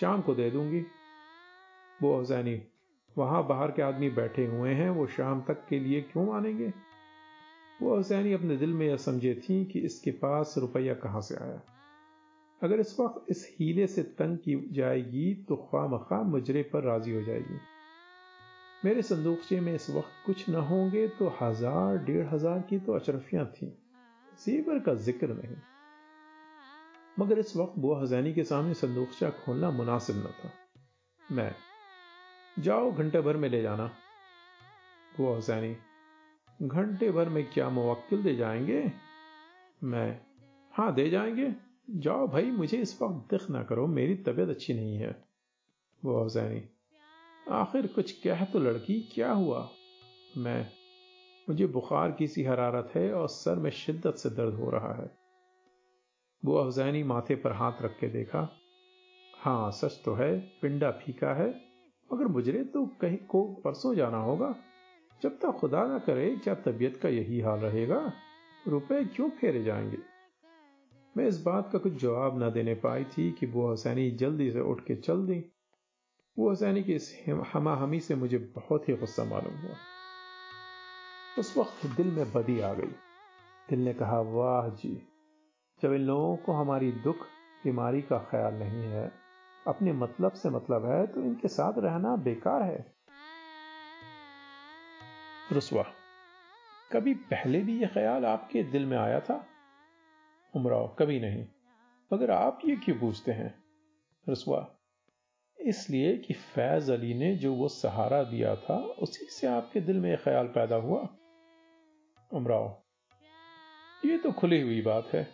शाम 0.00 0.20
को 0.20 0.34
दे 0.34 0.50
दूँगी। 0.50 0.84
वो 2.02 2.16
हुसैनी 2.16 2.62
वहाँ 3.16 3.46
बाहर 3.46 3.70
के 3.70 3.82
आदमी 3.82 4.10
बैठे 4.10 4.46
हुए 4.46 4.70
हैं, 4.70 4.90
वो 4.90 5.06
शाम 5.06 5.42
तक 5.42 5.66
के 5.68 5.78
लिए 5.78 6.00
क्यों 6.02 6.26
मानेंगे 6.26 6.72
वो 7.82 7.96
हुसैनी 7.96 8.32
अपने 8.32 8.56
दिल 8.56 8.72
में 8.72 8.86
यह 8.86 8.96
समझे 8.96 9.34
थी 9.34 9.64
कि 9.64 9.78
इसके 9.78 10.10
पास 10.10 10.54
रुपया 10.58 10.94
कहाँ 10.94 11.20
से 11.20 11.34
आया। 11.34 11.60
अगर 12.64 12.80
इस 12.80 12.96
वक्त 13.00 13.30
इस 13.30 13.46
हीले 13.58 13.86
से 13.86 14.02
तंग 14.18 14.36
की 14.38 14.54
जाएगी 14.72 15.34
तो 15.48 15.56
ख्वा 15.62 15.86
मखा 15.88 16.22
मुजरे 16.22 16.62
पर 16.62 16.82
राज़ी 16.82 17.14
हो 17.14 17.22
जाएगी। 17.22 17.58
मेरे 18.84 19.02
संदूकचे 19.02 19.60
में 19.60 19.74
इस 19.74 19.88
वक्त 19.90 20.26
कुछ 20.26 20.48
न 20.50 20.54
होंगे 20.62 21.06
तो 21.08 21.28
हज़ार, 21.40 21.96
डेढ़ 21.98 22.26
हज़ार 22.26 22.60
की 22.60 22.78
तो 22.78 22.92
अशरफियाँ 22.92 23.46
थी। 23.46 23.66
जीवर 24.38 24.78
का 24.78 24.94
ज़िक्र 24.94 25.28
नहीं। 25.28 25.56
मगर 27.18 27.38
इस 27.38 27.56
वक्त 27.56 27.78
बुआ 27.78 28.00
हजैनी 28.02 28.32
के 28.34 28.44
सामने 28.44 28.74
संदूकचा 28.74 29.30
खोलना 29.30 29.70
मुनासिब 29.70 30.16
न 30.16 30.30
था। 30.34 30.50
मैं, 31.22 31.54
जाओ 32.58 32.90
घंटे 32.92 33.20
भर 33.20 33.36
में 33.36 33.48
ले 33.48 33.62
जाना। 33.62 33.86
बुआ 35.12 35.36
हजैनी 35.36 35.76
घंटे 36.60 37.10
भर 37.10 37.28
में 37.28 37.44
क्या 37.52 37.68
मुवक्किल 37.70 38.22
दे 38.22 38.34
जाएँगे? 38.36 38.82
मैं, 39.82 40.20
हाँ, 40.74 40.94
दे 40.94 41.08
जाएँगे। 41.10 41.54
जाओ 41.90 42.28
भाई, 42.28 42.50
मुझे 42.50 42.78
इस 42.78 43.02
वक्त 43.02 43.34
दिख 43.34 43.50
ना 43.50 43.62
करो, 43.62 43.86
मेरी 43.86 44.14
तबीयत 44.14 44.48
अच्छी 44.48 44.74
नहीं 44.74 44.96
है। 44.96 45.24
वो 46.04 46.24
अफजैनी, 46.24 46.62
आखिर 47.50 47.86
कुछ 47.86 48.12
कह 48.12 48.44
तो 48.44 48.58
लड़की, 48.58 49.00
क्या 49.14 49.32
हुआ? 49.32 49.70
मैं, 50.36 50.66
मुझे 51.48 51.66
बुखार 51.66 52.12
की 52.12 52.26
सी 52.26 52.44
हरारत 52.44 52.92
है 52.94 53.12
और 53.12 53.28
सर 53.28 53.56
में 53.56 53.70
शिद्दत 53.70 54.14
से 54.14 54.30
दर्द 54.30 54.54
हो 54.54 54.70
रहा 54.70 54.94
है। 54.94 55.18
वो 56.44 56.54
अफजैनी 56.54 57.02
माथे 57.02 57.36
पर 57.36 57.52
हाथ 57.52 57.72
रख 57.82 57.98
के 58.00 58.08
देखा 58.08 58.48
हाँ 59.38 59.70
सच 59.70 60.02
तो 60.04 60.14
है, 60.14 60.40
पिंडा 60.40 60.90
फीका 60.90 61.34
है, 61.34 61.60
मगर 62.12 62.26
मुझे 62.26 62.64
तो 62.64 62.86
कहीं 62.86 63.18
को 63.18 63.44
परसों 63.44 63.94
जाना 63.94 64.18
होगा। 64.18 64.56
जब 65.22 65.38
तक 65.38 65.46
खुदा 65.46 65.86
ना 65.86 65.98
करे, 65.98 66.36
क्या 66.36 66.54
तबीयत 66.54 66.96
का 66.96 67.08
यही 67.08 67.40
हाल 67.40 67.58
रहेगा? 67.58 68.12
रुपए 68.68 69.04
क्यों 69.04 69.30
फेरे 69.30 69.64
जाएँगे? 69.64 70.13
मैं 71.16 71.26
इस 71.26 71.42
बात 71.42 71.70
का 71.72 71.78
कुछ 71.78 71.92
जवाब 71.92 72.42
न 72.42 72.50
देने 72.50 72.74
पाई 72.74 73.04
थी 73.04 73.32
कि 73.32 73.46
वो 73.46 73.72
हसैनी 73.72 74.10
जल्दी 74.10 74.50
से 74.50 74.60
उठ 74.60 74.80
के 74.80 74.94
चल 74.96 75.26
दी। 75.26 75.44
वो 76.38 76.50
हसैनी 76.50 76.82
की 76.82 76.94
इस 76.94 77.24
हमा 77.28 77.76
हमी 77.76 78.00
से 78.00 78.14
मुझे 78.14 78.38
बहुत 78.38 78.88
ही 78.88 78.94
गुस्सा 78.94 79.24
मालूम 79.24 79.54
हुआ। 79.54 79.76
उस 81.38 81.56
वक्त 81.56 81.86
दिल 81.86 82.06
में 82.06 82.32
बदी 82.32 82.60
आ 82.60 82.72
गई। 82.72 82.92
दिल 83.70 83.84
ने 83.84 83.94
कहा, 83.94 84.20
वाह 84.20 84.68
जी, 84.68 85.08
जब 85.82 85.92
इन 85.92 86.00
लोगों 86.00 86.36
को 86.36 86.52
हमारी 86.52 86.92
दुख, 86.92 87.16
बीमारी 87.64 88.02
का 88.02 88.18
ख्याल 88.18 88.54
नहीं 88.54 88.82
है, 88.82 89.12
अपने 89.66 89.92
मतलब 89.92 90.32
से 90.32 90.50
मतलब 90.50 90.86
है 90.86 91.06
तो 91.06 91.20
इनके 91.20 91.48
साथ 91.48 91.72
रहना 91.78 92.16
बेकार 92.16 92.62
है। 92.62 92.94
रुसवा, 95.52 95.84
कभी 96.92 97.14
पहले 97.14 97.60
भी 97.60 97.80
यह 97.80 97.88
ख्याल 97.88 98.26
आपके 98.26 98.62
दिल 98.62 98.86
में 98.86 98.98
आया 98.98 99.20
था? 99.20 99.46
उमराव 100.56 100.96
कभी 100.98 101.20
नहीं। 101.20 101.46
मगर 102.12 102.30
आप 102.30 102.58
ये 102.64 102.76
क्यों 102.76 102.98
पूछते 102.98 103.32
हैं? 103.32 103.54
रसुआ, 104.28 104.76
इसलिए 105.58 106.16
कि 106.18 106.34
फैज 106.34 106.90
अली 106.90 107.14
ने 107.14 107.36
जो 107.36 107.54
वो 107.54 107.68
सहारा 107.68 108.22
दिया 108.22 108.56
था, 108.56 108.76
उसी 108.78 109.26
से 109.26 109.46
आपके 109.46 109.80
दिल 109.80 109.96
में 109.96 110.16
ख्याल 110.18 110.46
पैदा 110.46 110.76
हुआ? 110.76 111.08
उमराव 112.32 112.82
ये 114.04 114.18
तो 114.18 114.32
खुली 114.32 114.60
हुई 114.60 114.82
बात 114.82 115.06
है। 115.06 115.28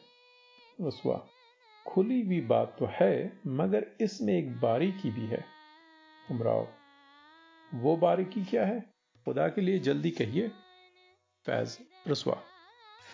रसुआ, 0.80 1.26
खुली 1.86 2.22
हुई 2.22 2.40
बात 2.40 2.76
तो 2.78 2.88
है, 2.90 3.40
मगर 3.46 3.86
इसमें 4.00 4.34
एक 4.34 4.60
बारीकी 4.60 5.10
भी 5.10 5.26
है। 5.26 5.44
उमराव 6.30 6.68
वो 7.74 7.96
बारीकी 7.96 8.44
क्या 8.44 8.66
है? 8.66 8.80
खुदा 9.24 9.48
के 9.48 9.60
लिए 9.60 9.78
जल्दी 9.78 10.10
कहिए। 10.10 10.48
फैज 11.46 11.78
रसवा 12.08 12.42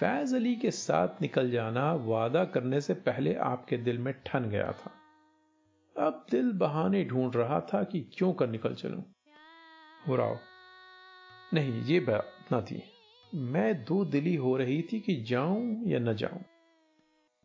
फैज 0.00 0.34
अली 0.34 0.54
के 0.56 0.70
साथ 0.70 1.22
निकल 1.22 1.50
जाना 1.50 1.92
वादा 1.92 2.44
करने 2.44 2.80
से 2.80 2.94
पहले 2.94 3.34
आपके 3.34 3.76
दिल 3.76 3.98
में 3.98 4.12
ठन 4.26 4.48
गया 4.50 4.72
था। 4.72 4.90
अब 5.96 6.26
दिल 6.30 6.52
बहाने 6.52 7.04
ढूंढ 7.04 7.36
रहा 7.36 7.60
था 7.60 7.82
कि 7.82 8.00
क्यों 8.12 8.32
कर 8.32 8.48
निकल 8.48 8.74
चलूँ। 8.74 9.02
हुराव 10.08 10.38
नहीं, 11.54 11.82
ये 11.82 12.00
बात 12.00 12.52
ना 12.52 12.60
थी। 12.60 12.82
मैं 13.32 13.84
दो 13.84 14.04
दिली 14.04 14.34
हो 14.34 14.56
रही 14.56 14.82
थी 14.82 15.00
कि 15.00 15.16
जाऊँ 15.22 15.88
या 15.88 15.98
न 15.98 16.14
जाऊँ। 16.14 16.40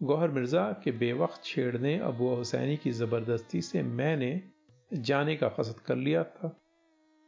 गौहर 0.02 0.32
मिर्ज़ा 0.32 0.72
के 0.84 0.92
बेवक्त 0.92 1.44
छेड़ने 1.44 1.98
अबू 2.00 2.36
हुसैनी 2.36 2.78
की 2.78 2.92
ज़बरदस्ती 2.92 3.62
से 3.62 3.84
मैंने 3.84 4.42
जाने 4.94 5.36
का 5.36 5.50
कसद 5.50 5.80
कर 5.80 5.96
लिया 5.96 6.24
था, 6.24 6.56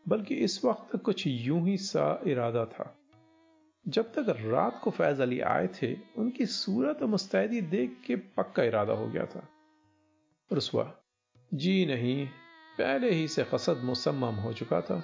बल्कि 0.06 0.36
इस 0.36 0.66
वक्त 0.66 0.96
कुछ 0.96 1.28
यूँ 1.28 1.68
ही 1.68 1.78
सा 1.78 2.22
इरादा 2.28 2.66
था। 2.66 3.00
जब 3.86 4.12
तक 4.14 4.26
रात 4.42 4.80
को 4.84 4.92
फैज 4.92 5.22
अली 5.22 5.40
आए 5.40 5.68
थे, 5.68 5.94
उनकी 6.18 6.46
सूरत 6.46 7.02
और 7.02 7.08
मुस्तैदी 7.08 7.62
देख 7.62 7.98
के 8.08 8.16
पक्का 8.16 8.64
इरादा 8.64 8.94
हो 8.94 9.08
गया 9.08 9.26
था। 9.26 9.48
रसुआ 10.54 10.94
जी 11.54 11.86
नहीं, 11.86 12.28
पहले 12.78 13.12
ही 13.12 13.28
से 13.28 13.44
कसद 13.44 13.82
मुसम्मम 13.84 14.36
हो 14.36 14.54
चुका 14.54 14.82
था। 14.82 15.04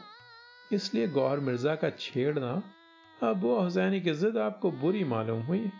इसलिए 0.71 1.07
गौहर 1.07 1.39
मिर्ज़ा 1.39 1.75
का 1.75 1.89
छेड़ना 1.89 2.61
अबू 3.23 3.55
हुसैनी 3.55 4.01
की 4.01 4.13
जिद 4.13 4.37
आपको 4.37 4.71
बुरी 4.71 5.03
मालूम 5.03 5.41
हुई, 5.41 5.71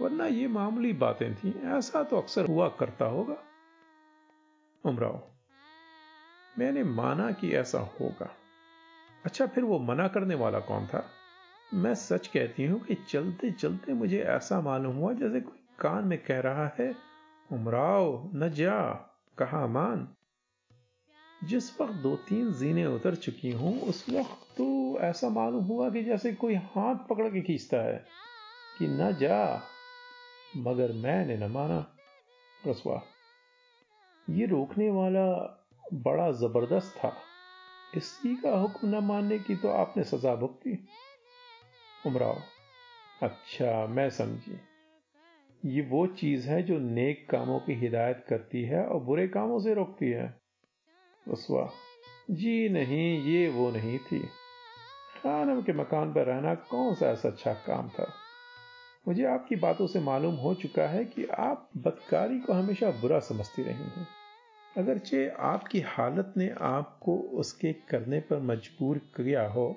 वरना 0.00 0.26
ये 0.26 0.46
मामूली 0.48 0.92
बातें 0.92 1.34
थी, 1.34 1.54
ऐसा 1.64 2.02
तो 2.02 2.16
अक्सर 2.16 2.46
हुआ 2.46 2.68
करता 2.68 3.04
होगा। 3.04 3.36
उमराव, 4.84 5.22
मैंने 6.58 6.84
माना 6.84 7.30
कि 7.32 7.52
ऐसा 7.52 7.78
होगा। 8.00 8.30
अच्छा 9.24 9.46
फिर 9.46 9.64
वो 9.64 9.78
मना 9.78 10.08
करने 10.08 10.34
वाला 10.34 10.60
कौन 10.60 10.86
था? 10.86 11.04
मैं 11.72 11.94
सच 11.94 12.26
कहती 12.26 12.64
हूँ 12.66 12.80
कि 12.80 12.94
चलते 12.94 13.50
चलते 13.50 13.92
मुझे 13.92 14.18
ऐसा 14.18 14.60
मालूम 14.60 14.96
हुआ 14.96 15.12
जैसे 15.12 15.40
कोई 15.40 15.58
कान 15.78 16.04
में 16.04 16.18
कह 16.24 16.40
रहा 16.40 16.66
है 16.78 16.94
उमराओ 17.52 18.30
न 18.34 18.50
जा, 18.50 18.92
कहा 19.38 19.66
मान 19.66 20.08
जिस 21.44 21.80
वक्त 21.80 21.92
दो 21.92 22.16
तीन 22.16 22.52
जीने 22.52 22.86
उतर 22.86 23.14
चुकी 23.14 23.50
हूँ, 23.50 23.80
उस 23.80 24.08
वक्त 24.10 24.46
तो 24.58 24.98
ऐसा 25.00 25.28
मालूम 25.28 25.64
हुआ 25.64 25.90
कि 25.90 26.02
जैसे 26.04 26.32
कोई 26.32 26.54
हाथ 26.54 26.94
पकड़ 26.94 27.28
के 27.28 27.40
खींचता 27.40 27.76
है 27.76 28.08
कि 28.78 28.88
न 28.88 29.12
जा, 29.12 29.70
मगर 30.56 30.92
मैंने 30.92 31.36
न 31.36 31.50
माना। 31.50 31.86
रसवा, 32.66 33.02
ये 34.30 34.46
रोकने 34.46 34.90
वाला 34.90 35.26
बड़ा 35.92 36.30
ज़बरदस्त 36.32 36.96
था। 36.96 37.28
इसी 37.94 38.36
का 38.36 38.50
हुक्म 38.50 38.88
न 38.88 39.04
मानने 39.04 39.38
की 39.38 39.56
तो 39.56 39.68
आपने 39.68 40.04
सजा 40.04 40.34
भुगती। 40.34 40.88
उमराव। 42.06 42.42
अच्छा 43.22 43.86
मैं 43.86 44.10
समझी। 44.10 44.60
ये 45.64 45.82
वो 45.82 46.06
चीज़ 46.06 46.48
है 46.48 46.62
जो 46.62 46.78
नेक 46.78 47.30
कामों 47.30 47.60
की 47.60 47.72
हिदायत 47.72 48.24
करती 48.28 48.62
है 48.62 48.86
और 48.86 49.00
बुरे 49.00 49.28
कामों 49.28 49.60
से 49.60 49.74
रोकती 49.74 50.10
है। 50.10 50.40
रसवा 51.28 51.72
जी 52.30 52.68
नहीं, 52.68 53.22
ये 53.22 53.48
वो 53.48 53.70
नहीं 53.70 53.98
थी। 53.98 54.20
खानम 55.18 55.62
के 55.62 55.72
मकान 55.72 56.12
पर 56.12 56.24
रहना 56.24 56.54
कौन 56.54 56.94
सा 56.94 57.06
ऐसा 57.06 57.28
अच्छा 57.28 57.52
काम 57.52 57.88
था? 57.88 58.14
मुझे 59.08 59.24
आपकी 59.24 59.56
बातों 59.56 59.86
से 59.86 60.00
मालूम 60.00 60.34
हो 60.34 60.54
चुका 60.54 60.86
है 60.86 61.04
कि 61.04 61.24
आप 61.24 61.70
बदकारी 61.76 62.40
को 62.40 62.52
हमेशा 62.52 62.90
बुरा 62.90 63.18
समझती 63.18 63.62
रही 63.62 63.74
हैं। 63.74 64.08
अगरचे 64.76 65.28
आपकी 65.28 65.80
हालत 65.80 66.34
ने 66.36 66.54
आपको 66.60 67.18
उसके 67.18 67.72
करने 67.72 68.20
पर 68.20 68.38
मजबूर 68.38 68.98
किया 68.98 69.48
हो 69.48 69.76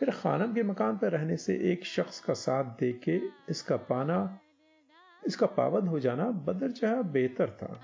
फिर 0.00 0.10
खानम 0.10 0.52
के 0.54 0.62
मकान 0.62 0.96
पर 0.96 1.10
रहने 1.10 1.36
से 1.36 1.54
एक 1.72 1.84
शख्स 1.86 2.20
का 2.20 2.34
साथ 2.34 2.64
दे 2.80 2.92
के 3.04 3.16
इसका 3.50 3.76
पाना, 3.76 4.38
इसका 5.22 5.46
पाबंद 5.46 5.88
हो 5.88 5.98
जाना 6.00 6.24
बदर 6.46 6.70
चाह 6.70 7.02
बेहतर 7.02 7.50
था। 7.50 7.80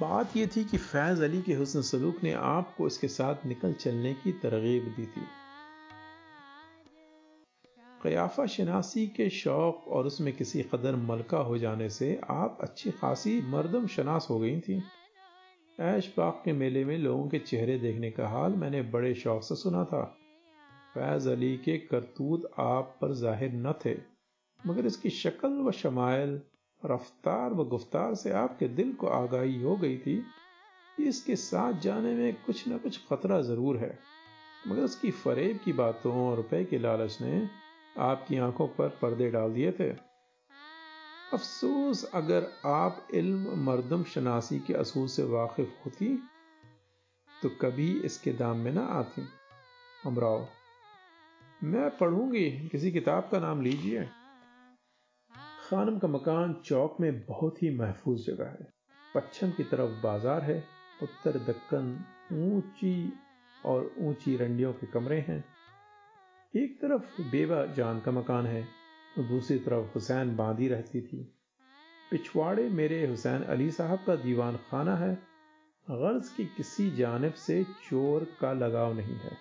बात 0.00 0.36
यह 0.36 0.46
थी 0.46 0.64
कि 0.64 0.76
फैज 0.76 1.22
अली 1.22 1.42
के 1.42 1.54
हुसन 1.54 1.82
सलूक 1.82 2.22
ने 2.24 2.32
आपको 2.32 2.86
इसके 2.86 3.08
साथ 3.08 3.46
निकल 3.46 3.72
चलने 3.72 4.12
की 4.14 4.32
तरगीब 4.32 4.84
दी 4.96 5.06
थी। 5.06 5.26
कयाफा 8.02 8.46
शनासी 8.46 9.06
के 9.06 9.28
शौक 9.30 9.88
और 9.88 10.06
उसमें 10.06 10.32
किसी 10.36 10.62
कदर 10.74 10.96
मलका 10.96 11.38
हो 11.38 11.58
जाने 11.58 11.88
से 11.90 12.20
आप 12.30 12.58
अच्छी 12.60 12.90
खासी 12.90 13.40
मरदम 13.48 13.86
शनास 13.86 14.26
हो 14.30 14.38
गई 14.38 14.60
थी। 14.60 14.82
ऐश 15.78 16.06
पाक 16.06 16.40
के 16.44 16.52
मेले 16.52 16.84
में 16.84 16.96
लोगों 16.98 17.26
के 17.28 17.38
चेहरे 17.38 17.78
देखने 17.78 18.10
का 18.10 18.28
हाल 18.28 18.52
मैंने 18.52 18.82
बड़े 18.82 19.14
शौक 19.14 19.42
से 19.42 19.54
सुना 19.54 19.84
था। 19.84 20.02
फैज 20.94 21.26
अली 21.28 21.56
के 21.56 21.76
करतूत 21.78 22.50
आप 22.58 22.96
पर 23.00 23.12
ज़ाहिर 23.12 23.52
न 23.52 23.72
थे, 23.84 23.94
मगर 24.60 24.86
इसकी 24.86 25.10
शक्ल 25.10 25.48
व 25.48 25.70
शमायल, 25.72 26.40
रफ्तार 26.82 27.52
व 27.52 27.64
गुफ्तार 27.64 28.14
से 28.14 28.30
आपके 28.34 28.68
दिल 28.68 28.92
को 28.92 29.06
आगाही 29.06 29.60
हो 29.62 29.76
गई 29.76 29.98
थी। 29.98 30.16
कि 30.96 31.04
इसके 31.04 31.36
साथ 31.36 31.80
जाने 31.80 32.14
में 32.14 32.36
कुछ 32.46 32.68
न 32.68 32.78
कुछ 32.78 32.98
खतरा 33.10 33.40
ज़रूर 33.42 33.76
है, 33.76 33.98
मगर 34.68 34.82
उसकी 34.82 35.10
फरेब 35.10 35.58
की 35.64 35.72
बातों 35.72 36.14
और 36.28 36.36
रुपए 36.36 36.64
के 36.64 36.78
लालच 36.78 37.18
ने 37.20 37.48
आपकी 38.00 38.38
आँखों 38.38 38.66
पर 38.68 38.88
पर्दे 39.02 39.30
डाल 39.30 39.52
दिए 39.52 39.72
थे। 39.72 39.90
अफसोस, 41.26 42.04
अगर 42.14 42.46
आप 42.66 43.08
इल्म 43.14 43.54
मर्दम 43.64 44.04
शनासी 44.04 44.58
के 44.58 44.74
असूल 44.74 45.06
से 45.06 45.22
वाकिफ 45.24 45.72
होती 45.84 46.16
तो 47.30 47.48
कभी 47.60 47.88
इसके 48.00 48.32
दाम 48.32 48.56
में 48.56 48.72
ना 48.72 48.82
आती। 48.90 49.22
अमराव 50.06 50.46
मैं 51.64 51.90
पढ़ूँगी, 51.98 52.50
किसी 52.68 52.90
किताब 52.92 53.28
का 53.32 53.38
नाम 53.40 53.62
लीजिए। 53.62 54.04
खानम 55.62 55.98
का 55.98 56.08
मकान 56.08 56.54
चौक 56.64 56.96
में 57.00 57.20
बहुत 57.26 57.62
ही 57.62 57.70
महफूज 57.76 58.26
जगह 58.26 58.50
है। 58.50 58.68
पश्चिम 59.14 59.50
की 59.50 59.64
तरफ़ 59.64 60.00
बाज़ार 60.02 60.42
है, 60.42 60.58
उत्तर 61.02 61.38
दक्कन 61.42 61.92
ऊँची 62.34 63.12
और 63.66 63.94
ऊँची 64.00 64.36
रंडियों 64.36 64.72
के 64.72 64.86
कमरे 64.86 65.18
हैं। 65.28 65.44
एक 66.54 66.80
तरफ़ 66.80 67.22
बेबा 67.22 67.64
जान 67.74 68.00
का 68.00 68.12
मकान 68.12 68.46
है 68.46 68.66
तो 69.16 69.22
दूसरी 69.22 69.58
तरफ़ 69.58 69.94
हुसैन 69.94 70.36
बांधी 70.36 70.68
रहती 70.68 71.00
थी। 71.00 71.22
पिछवाड़े 72.10 72.68
मेरे 72.70 73.06
हुसैन 73.06 73.42
अली 73.42 73.70
साहब 73.70 73.98
का 74.06 74.16
दीवान 74.16 74.56
खाना 74.70 74.96
है। 74.96 75.14
गर्ज 75.86 76.28
की 76.28 76.44
किसी 76.44 76.90
जानब 76.90 77.32
से 77.32 77.62
चोर 77.64 78.26
का 78.40 78.52
लगाव 78.52 78.94
नहीं 78.94 79.16
है। 79.16 79.36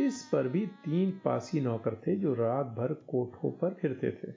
इस 0.00 0.22
पर 0.24 0.48
भी 0.48 0.66
तीन 0.66 1.10
पासी 1.24 1.60
नौकर 1.60 1.94
थे 1.94 2.16
जो 2.16 2.34
रात 2.34 2.66
भर 2.66 2.92
कोठों 3.08 3.50
पर 3.50 3.74
फिरते 3.74 4.10
थे। 4.10 4.34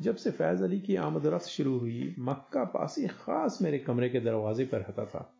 जब 0.00 0.16
से 0.16 0.30
फैज 0.30 0.62
अली 0.62 0.80
की 0.80 0.96
आमद 0.96 1.26
रफ्त 1.26 1.46
शुरू 1.46 1.78
हुई, 1.78 2.14
मक्का 2.18 2.64
पासी 2.64 3.06
खास 3.06 3.58
मेरे 3.62 3.78
कमरे 3.78 4.08
के 4.08 4.20
दरवाजे 4.20 4.64
पर 4.64 4.78
रहता 4.78 5.04
था, 5.04 5.34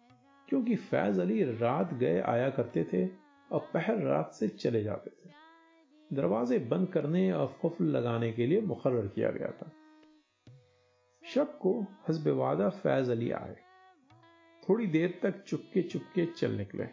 क्योंकि 0.48 0.76
फैज 0.76 1.20
अली 1.20 1.42
रात 1.44 1.94
गए 1.94 2.20
आया 2.20 2.50
करते 2.50 2.84
थे 2.84 3.06
और 3.52 3.70
पहर 3.74 4.02
रात 4.02 4.32
से 4.34 4.48
चले 4.48 4.82
जाते 4.82 5.10
थे। 5.10 5.43
दरवाजे 6.12 6.58
बंद 6.58 6.88
करने 6.88 7.32
और 7.32 7.58
कुफल 7.62 7.84
लगाने 7.84 8.32
के 8.32 8.46
लिए 8.46 8.60
मुखर 8.60 9.06
किया 9.06 9.30
गया 9.30 9.48
था। 9.48 9.72
शब 11.26 11.58
को 11.58 11.86
हसब 12.08 12.28
वादा 12.28 12.68
फैज 12.68 13.10
अली 13.10 13.30
आए। 13.30 13.56
थोड़ी 14.68 14.86
देर 14.86 15.20
तक 15.22 15.42
चुपके 15.42 15.82
चुपके 15.82 16.26
चल 16.26 16.50
निकले। 16.50 16.84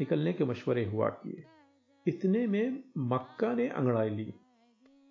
निकलने 0.00 0.32
के 0.32 0.44
मशवरे 0.44 0.84
हुआ 0.84 1.08
किए। 1.08 1.44
इतने 2.06 2.46
में 2.46 2.84
मक्का 2.98 3.54
ने 3.54 3.68
अंगड़ाई 3.68 4.10
ली। 4.10 4.34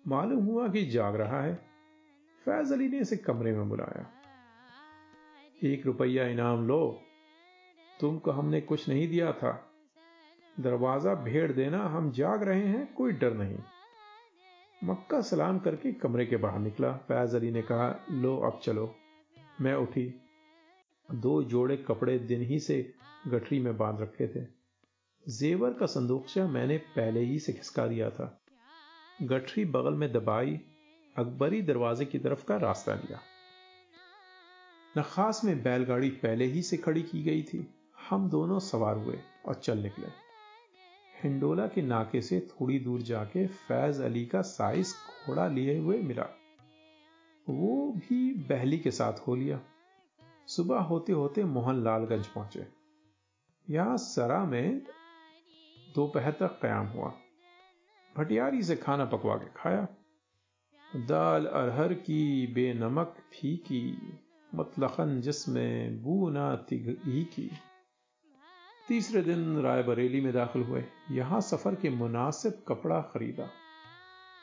मालूम 0.06 0.44
हुआ 0.44 0.68
कि 0.68 0.86
जाग 0.86 1.16
रहा 1.16 1.42
है। 1.42 1.54
फैज 2.44 2.72
अली 2.72 2.88
ने 2.88 2.98
इसे 2.98 3.16
कमरे 3.16 3.52
में 3.52 3.68
बुलाया। 3.68 4.12
एक 5.64 5.86
रुपया 5.86 6.26
इनाम 6.26 6.68
लो। 6.68 7.02
तुमको 8.00 8.30
हमने 8.30 8.60
कुछ 8.60 8.88
नहीं 8.88 9.08
दिया 9.08 9.32
था। 9.32 9.75
दरवाज़ा 10.60 11.14
भेड़ 11.14 11.52
देना, 11.52 11.86
हम 11.86 12.10
जाग 12.10 12.42
रहे 12.42 12.66
हैं, 12.66 12.94
कोई 12.94 13.12
डर 13.12 13.34
नहीं। 13.34 13.58
मक्का 14.84 15.20
सलाम 15.20 15.58
करके 15.58 15.92
कमरे 15.92 16.26
के 16.26 16.36
बाहर 16.36 16.58
निकला। 16.58 16.92
फैज 16.92 17.34
अली 17.34 17.50
ने 17.50 17.62
कहा, 17.62 18.06
लो, 18.10 18.36
अब 18.36 18.60
चलो। 18.62 18.96
मैं 19.60 19.74
उठी। 19.74 20.20
दो 21.14 21.42
जोड़े 21.42 21.76
कपड़े 21.76 22.18
दिन 22.18 22.42
ही 22.42 22.58
से 22.58 22.94
गठरी 23.26 23.60
में 23.60 23.78
बाँध 23.78 24.00
रखे 24.00 24.28
थे। 24.28 24.46
जेवर 25.28 25.72
का 25.72 25.86
संदूकशा 25.86 26.46
मैंने 26.46 26.78
पहले 26.78 27.20
ही 27.20 27.38
से 27.38 27.52
खिसका 27.52 27.86
दिया 27.86 28.10
था। 28.10 28.40
गठरी 29.22 29.64
बगल 29.64 29.94
में 29.94 30.12
दबाई, 30.12 30.60
अकबरी 31.16 31.62
दरवाजे 31.62 32.04
की 32.04 32.18
तरफ़ 32.18 32.44
का 32.44 32.56
रास्ता 32.56 32.94
लिया। 32.94 33.20
नखास 34.98 35.44
में 35.44 35.62
बैलगाड़ी 35.62 36.10
पहले 36.10 36.44
ही 36.44 36.62
से 36.62 36.76
खड़ी 36.76 37.02
की 37.02 37.22
गई 37.22 37.42
थी। 37.42 37.74
हम 38.10 38.30
दोनों 38.30 38.58
सवार 38.58 38.96
हुए 38.96 39.18
और 39.46 39.54
चल 39.54 39.78
निकले। 39.78 40.25
हिंडोला 41.22 41.66
के 41.66 41.82
नाके 41.82 42.20
से 42.22 42.40
थोड़ी 42.40 42.78
दूर 42.78 43.02
जाके 43.02 43.46
फैज 43.46 44.00
अली 44.00 44.26
का 44.26 44.40
साइज़ 44.40 44.94
घोड़ा 44.94 45.48
लिए 45.48 45.78
हुए 45.78 45.98
मिला। 45.98 46.22
वो 47.48 47.92
भी 47.92 48.34
बहली 48.34 48.78
के 48.78 48.90
साथ 48.90 49.12
हो 49.12 49.34
लिया। 49.34 49.60
सुबह 50.46 50.78
होते 50.78 51.12
होते 51.12 51.44
मोहन 51.44 51.84
लालगंज 51.84 52.26
पहुँचे। 52.26 52.66
यहाँ 53.70 53.96
सरा 53.96 54.44
में 54.44 54.82
दोपहर 55.94 56.32
तक 56.32 56.58
कयाम 56.62 56.86
हुआ। 56.86 57.14
भटियारी 58.16 58.62
से 58.62 58.76
खाना 58.76 59.04
पकवा 59.04 59.34
के 59.34 59.46
खाया। 59.56 59.88
दाल 60.96 61.46
अरहर 61.46 61.94
की 61.94 62.46
बेनमक 62.46 63.16
फीकी 63.32 64.18
मतलखन 64.54 65.20
जिसमें 65.20 66.02
बू 66.02 66.30
ना 66.30 66.56
तिघी 66.56 67.24
की। 67.24 67.50
तीसरे 68.88 69.22
दिन 69.22 69.60
रायबरेली 69.60 70.20
में 70.20 70.32
दाखिल 70.32 70.62
हुए। 70.62 70.84
यहाँ 71.10 71.40
सफ़र 71.40 71.74
के 71.74 71.90
मुनासिब 71.90 72.64
कपड़ा 72.68 73.00
खरीदा। 73.00 73.50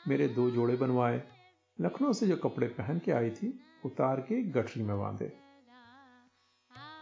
मेरे 0.08 0.28
दो 0.28 0.50
जोड़े 0.50 0.76
बनवाए। 0.76 1.22
लखनऊ 1.80 2.12
से 2.12 2.26
जो 2.26 2.36
कपड़े 2.36 2.66
पहन 2.66 2.98
के 2.98 3.12
आई 3.12 3.30
थी, 3.30 3.60
उतार 3.84 4.20
के 4.20 4.42
गठरी 4.42 4.82
में 4.82 4.98
बांधे। 4.98 5.32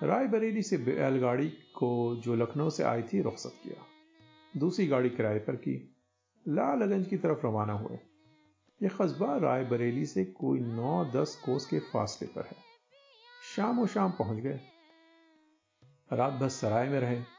रायबरेली 0.03 0.63
से 0.63 0.79
बैलगाड़ी 0.79 1.49
को 1.49 2.17
जो 2.17 2.35
लखनऊ 2.35 2.71
से 2.71 2.83
आई 2.83 3.03
थी, 3.03 3.23
रुख्सत 3.23 3.53
किया। 3.65 3.87
दूसरी 4.61 4.87
गाड़ी 4.87 5.11
किराए 5.11 5.39
पर 5.39 5.57
की। 5.57 5.97
लालगंज 6.49 7.07
की 7.07 7.17
तरफ़ 7.17 7.47
रवाना 7.47 7.73
हुए। 7.73 7.99
यह 8.83 8.91
कस्बा 9.03 9.37
रायबरेली 9.37 10.07
से 10.07 10.25
कोई 10.25 10.61
नौ 10.61 11.05
दस 11.05 11.43
कोस 11.45 11.67
के 11.67 11.79
फासले 11.79 12.29
पर 12.29 12.43
है। 12.43 12.57
शाम 13.57 13.81
व 13.81 13.87
शाम 13.87 14.11
पहुँच 14.11 14.43
गए। 14.43 14.61
रात 16.13 16.33
भर 16.33 16.49
सराय 16.49 16.89
में 16.89 17.01
रहे। 17.01 17.32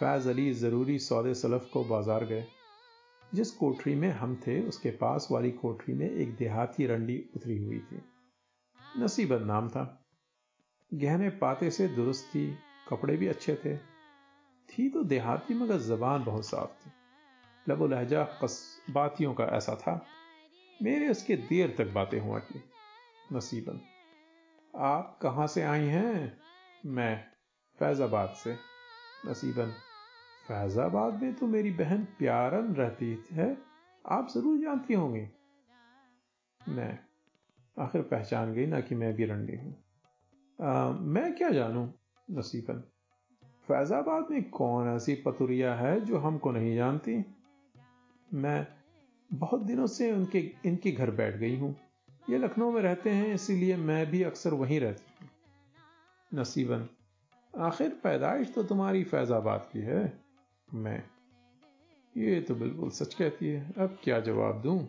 फैज 0.00 0.26
अली 0.28 0.52
ज़रूरी 0.52 0.98
सौदे 0.98 1.34
सलफ 1.34 1.70
को 1.72 1.84
बाज़ार 1.84 2.24
गए। 2.24 2.46
जिस 3.34 3.50
कोठरी 3.50 3.94
में 3.94 4.10
हम 4.10 4.36
थे, 4.46 4.62
उसके 4.62 4.90
पास 4.90 5.28
वाली 5.30 5.50
कोठरी 5.50 5.94
में 5.94 6.10
एक 6.10 6.36
देहाती 6.36 6.86
रंडी 6.86 7.30
उतरी 7.36 7.58
हुई 7.58 7.78
थी। 7.78 8.02
नसीब 8.98 9.32
नाम 9.32 9.68
था। 9.68 10.06
गहने 10.94 11.30
पाते 11.30 11.70
से 11.70 11.88
दुरुस्त 11.88 12.26
थी 12.26 12.58
कपड़े 12.88 13.16
भी 13.16 13.26
अच्छे 13.26 13.54
थे। 13.54 13.76
थी 14.68 14.88
तो 14.88 15.04
देहाती, 15.04 15.54
मगर 15.54 15.78
जबान 15.78 16.24
बहुत 16.24 16.46
साफ़ 16.46 16.86
थी। 16.86 16.90
लबो 17.72 17.86
लहजा 17.86 18.22
बातियों 18.90 19.34
का 19.34 19.44
ऐसा 19.44 19.74
था। 19.74 20.06
मेरे 20.82 21.08
उसके 21.08 21.36
देर 21.36 21.74
तक 21.78 21.86
बातें 21.86 22.20
हुआ 22.20 22.38
की। 22.38 22.62
नसीबन, 23.32 23.80
आप 24.74 25.18
कहाँ 25.22 25.46
से 25.46 25.62
आई 25.62 25.86
हैं? 25.86 26.38
मैं 26.86 27.24
फैजाबाद 27.78 28.28
से। 28.28 28.75
नसीबन। 29.22 29.70
फैजाबाद 30.46 31.22
में 31.22 31.34
तो 31.34 31.46
मेरी 31.46 31.70
बहन 31.70 32.04
प्यारन 32.18 32.74
रहती 32.74 33.26
है। 33.30 33.46
आप 34.04 34.28
ज़रूर 34.34 34.58
जानती 34.58 34.94
होंगी। 34.94 35.26
मैं 36.60 36.98
आखिर 37.76 38.02
पहचान 38.02 38.52
गई, 38.54 38.66
ना 38.66 38.80
कि 38.80 38.94
मैं 38.94 39.14
भी 39.14 39.24
रंडी 39.24 39.56
हूँ। 39.56 39.72
मैं 41.06 41.34
क्या 41.34 41.50
जानूं 41.50 41.86
नसीबन? 42.28 42.82
फैजाबाद 43.68 44.30
में 44.30 44.48
कौन 44.50 44.88
ऐसी 44.88 45.14
पतुरिया 45.16 45.74
है 45.74 46.00
जो 46.00 46.18
हमको 46.18 46.50
नहीं 46.52 46.74
जानती? 46.76 47.24
मैं 48.28 48.66
बहुत 49.30 49.62
दिनों 49.62 49.86
से 49.86 50.12
उनके, 50.12 50.38
इनके 50.66 50.90
घर 50.90 51.10
बैठ 51.10 51.36
गई 51.36 51.56
हूँ। 51.58 51.74
ये 52.30 52.38
लखनऊ 52.38 52.70
में 52.70 52.80
रहते 52.82 53.10
हैं, 53.10 53.34
इसीलिए 53.34 53.76
मैं 53.76 54.06
भी 54.10 54.22
अक्सर 54.22 54.54
वहीं 54.54 54.80
रहती 54.80 55.04
हूँ। 55.20 55.28
नसीबन 56.32 56.88
आखिर 57.58 57.88
पैदाइश 58.04 58.52
तो 58.54 58.62
तुम्हारी 58.62 59.04
फैजाबाद 59.04 59.68
की 59.72 59.78
है। 59.78 60.20
मैं। 60.74 61.02
ये 62.16 62.40
तो 62.40 62.54
बिल्कुल 62.54 62.90
सच 62.90 63.14
कहती 63.14 63.48
है। 63.48 63.72
अब 63.78 63.98
क्या 64.04 64.20
जवाब 64.20 64.62
दूँ? 64.62 64.88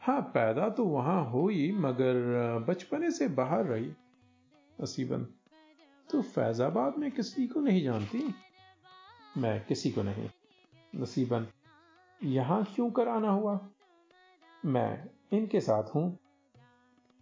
हाँ 0.00 0.20
पैदा 0.20 0.68
तो 0.68 0.84
वहाँ 0.84 1.30
हुई, 1.30 1.72
मगर 1.72 2.58
बचपने 2.68 3.10
से 3.10 3.28
बाहर 3.28 3.64
रही। 3.64 3.92
नसीबन 4.78 5.26
तो 6.10 6.22
फैजाबाद 6.22 6.98
में 6.98 7.10
किसी 7.10 7.46
को 7.46 7.60
नहीं 7.60 7.82
जानती? 7.82 8.34
मैं 9.36 9.64
किसी 9.64 9.90
को 9.90 10.02
नहीं। 10.02 10.28
नसीबन, 10.96 11.46
यहाँ 12.24 12.64
क्यों 12.64 12.90
कर 12.90 13.08
आना 13.08 13.30
हुआ? 13.30 13.60
मैं 14.64 15.06
इनके 15.32 15.60
साथ 15.60 15.94
हूँ। 15.94 16.18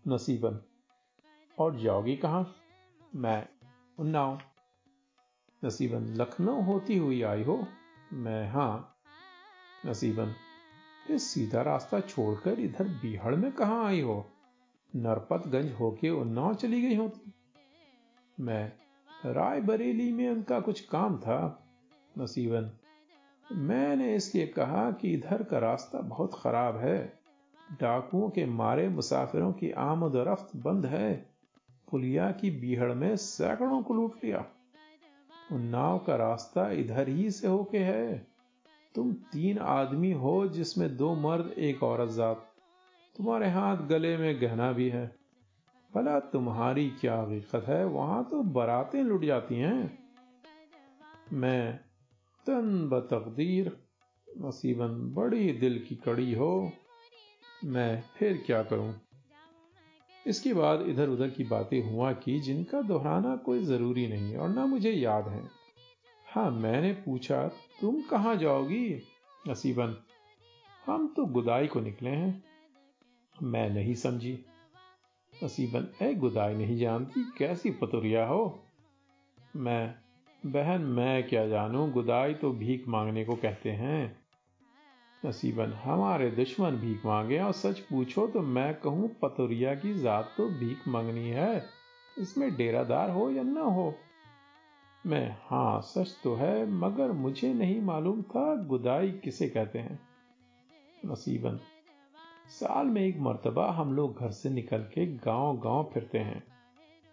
नसीबन, 0.08 0.60
और 1.58 1.76
जाओगी 1.76 2.16
कहाँ? 2.16 2.54
मैं 3.14 3.48
उन्नाव 3.98 4.40
नसीबन 5.64 6.04
लखनऊ 6.04 6.62
होती 6.62 6.96
हुई 6.96 7.22
आई 7.22 7.42
हो, 7.44 7.66
मैं 8.12 8.50
हाँ, 8.50 8.96
नसीबन 9.86 10.34
ये 11.10 11.18
सीधा 11.18 11.62
रास्ता 11.62 12.00
छोड़कर 12.00 12.60
इधर 12.60 12.88
बिहड़ 12.88 13.34
में 13.34 13.52
कहाँ 13.52 13.84
आई 13.84 14.00
हो? 14.00 14.30
नरपतगंज 14.96 15.72
होके 15.72 16.10
उन्नाव 16.10 16.54
चली 16.54 16.82
गई 16.82 16.96
होती। 16.96 17.32
मैं 18.40 18.72
रायबरेली 19.26 20.12
में 20.12 20.30
उनका 20.30 20.60
कुछ 20.60 20.80
काम 20.80 21.18
था, 21.18 21.68
नसीबन। 22.18 22.70
मैंने 23.52 24.14
इसलिए 24.14 24.46
कहा 24.46 24.90
कि 24.90 25.12
इधर 25.14 25.42
का 25.42 25.58
रास्ता 25.58 26.00
बहुत 26.00 26.40
खराब 26.42 26.76
है। 26.76 27.20
डाकुओं 27.72 28.30
के 28.30 28.46
मारे 28.46 28.88
मुसाफिरों 28.88 29.52
की 29.52 29.70
आमद 29.70 30.16
रफ्त 30.16 30.56
बंद 30.56 30.86
है। 30.86 31.35
पुलिया 31.90 32.30
की 32.30 32.50
बीहड़ 32.50 32.92
में 32.92 33.16
सैकड़ों 33.16 33.82
को 33.82 33.94
लूट 33.94 34.24
लिया 34.24 34.46
उन्नाव 35.52 35.98
का 35.98 36.16
रास्ता 36.16 36.70
इधर 36.70 37.08
ही 37.08 37.30
से 37.30 37.48
होके 37.48 37.78
है। 37.78 38.26
तुम 38.94 39.12
तीन 39.12 39.58
आदमी 39.58 40.12
हो 40.12 40.48
जिसमें 40.48 40.96
दो 40.96 41.14
मर्द, 41.14 41.54
एक 41.58 41.82
औरत 41.82 42.10
जात। 42.10 42.52
तुम्हारे 43.16 43.50
हाथ 43.50 43.76
गले 43.76 44.16
में 44.16 44.40
गहना 44.40 44.72
भी 44.72 44.88
है। 44.88 45.16
भला 45.94 46.20
तुम्हारी 46.20 46.90
क्या 46.90 47.20
हकीकत 47.20 47.64
है? 47.68 47.84
वहाँ 47.84 48.28
तो 48.30 48.42
बरातें 48.42 49.02
लुट 49.02 49.24
जाती 49.24 49.54
हैं। 49.54 49.98
मैं 51.32 51.76
तन 52.46 52.88
बतकदीर 52.88 53.84
नसीबन 54.38 55.14
बड़ी 55.14 55.52
दिल 55.52 55.84
की 55.88 55.94
कड़ी 55.94 56.34
हो। 56.34 56.72
मैं 57.64 58.04
फिर 58.16 58.42
क्या 58.46 58.62
करूँ? 58.62 59.05
इसके 60.26 60.54
बाद 60.54 60.82
इधर 60.82 61.08
उधर 61.08 61.30
की 61.30 61.44
बातें 61.44 61.90
हुआ 61.90 62.12
की 62.12 62.40
जिनका 62.40 62.80
दोहराना 62.82 63.36
कोई 63.36 63.64
ज़रूरी 63.64 64.06
नहीं 64.06 64.36
और 64.36 64.48
ना 64.48 64.66
मुझे 64.66 64.90
याद 64.90 65.28
है। 65.28 65.42
हाँ 66.34 66.50
मैंने 66.50 66.92
पूछा, 66.92 67.48
तुम 67.80 68.02
कहाँ 68.02 68.36
जाओगी? 68.36 69.02
नसीबन, 69.48 69.96
हम 70.86 71.14
तो 71.16 71.26
गुदाई 71.26 71.66
को 71.66 71.80
निकले 71.80 72.10
हैं। 72.10 72.44
मैं 73.42 73.70
नहीं 73.70 73.94
समझी। 73.94 74.38
नसीबन, 75.44 76.06
ए 76.06 76.14
गुदाई 76.14 76.54
नहीं 76.54 76.78
जानती, 76.78 77.32
कैसी 77.38 77.70
पतुरिया 77.70 78.26
हो? 78.26 78.62
मैं, 79.56 79.94
बहन, 80.46 80.80
मैं 80.80 81.28
क्या 81.28 81.48
जानूं? 81.48 81.92
गुदाई 81.92 82.34
तो 82.34 82.52
भीख 82.52 82.88
मांगने 82.88 83.24
को 83.24 83.36
कहते 83.36 83.70
हैं। 83.70 84.25
नसीबन, 85.24 85.72
हमारे 85.72 86.30
दुश्मन 86.30 86.70
भीख 86.70 87.06
मांगे 87.06 87.38
और 87.38 87.52
सच 87.52 87.78
पूछो 87.78 88.26
तो 88.26 88.40
मैं 88.40 88.74
कहूँ, 88.74 89.16
पतुरिया 89.22 89.74
की 89.74 89.94
जात 89.94 90.34
तो 90.36 90.48
भीख 90.48 90.88
मांगनी 90.88 91.28
है। 91.28 91.70
इसमें 92.18 92.56
डेरादार 92.56 93.10
हो 93.10 93.30
या 93.30 93.42
न 93.42 93.56
हो? 93.56 93.94
मैं, 95.06 95.36
हाँ, 95.44 95.80
सच 95.80 96.20
तो 96.24 96.34
है, 96.34 96.70
मगर 96.70 97.12
मुझे 97.12 97.54
नहीं 97.54 97.80
मालूम 97.80 98.22
था 98.22 98.56
गुदाई 98.56 99.10
किसे 99.10 99.48
कहते 99.48 99.78
हैं। 99.78 100.00
नसीबन, 101.06 101.60
साल 102.48 102.86
में 102.86 103.02
एक 103.02 103.18
मर्तबा 103.18 103.70
हम 103.70 103.92
लोग 103.92 104.18
घर 104.18 104.30
से 104.30 104.50
निकल 104.50 104.78
के 104.78 105.06
गाँव 105.06 105.58
गाँव 105.58 105.90
फिरते 105.94 106.18
हैं। 106.18 106.44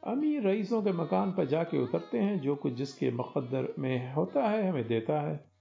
अमीर 0.07 0.47
रईसों 0.47 0.83
के 0.83 0.91
मकान 0.91 1.31
पर 1.31 1.45
जाके 1.45 1.77
उतरते 1.77 2.17
हैं, 2.19 2.39
जो 2.39 2.55
कुछ 2.55 2.73
जिसके 2.73 3.11
मुकद्दर 3.11 3.73
में 3.79 4.13
होता 4.13 4.49
है, 4.49 4.69
हमें 4.69 4.87
देता 4.87 5.21
है। 5.21 5.52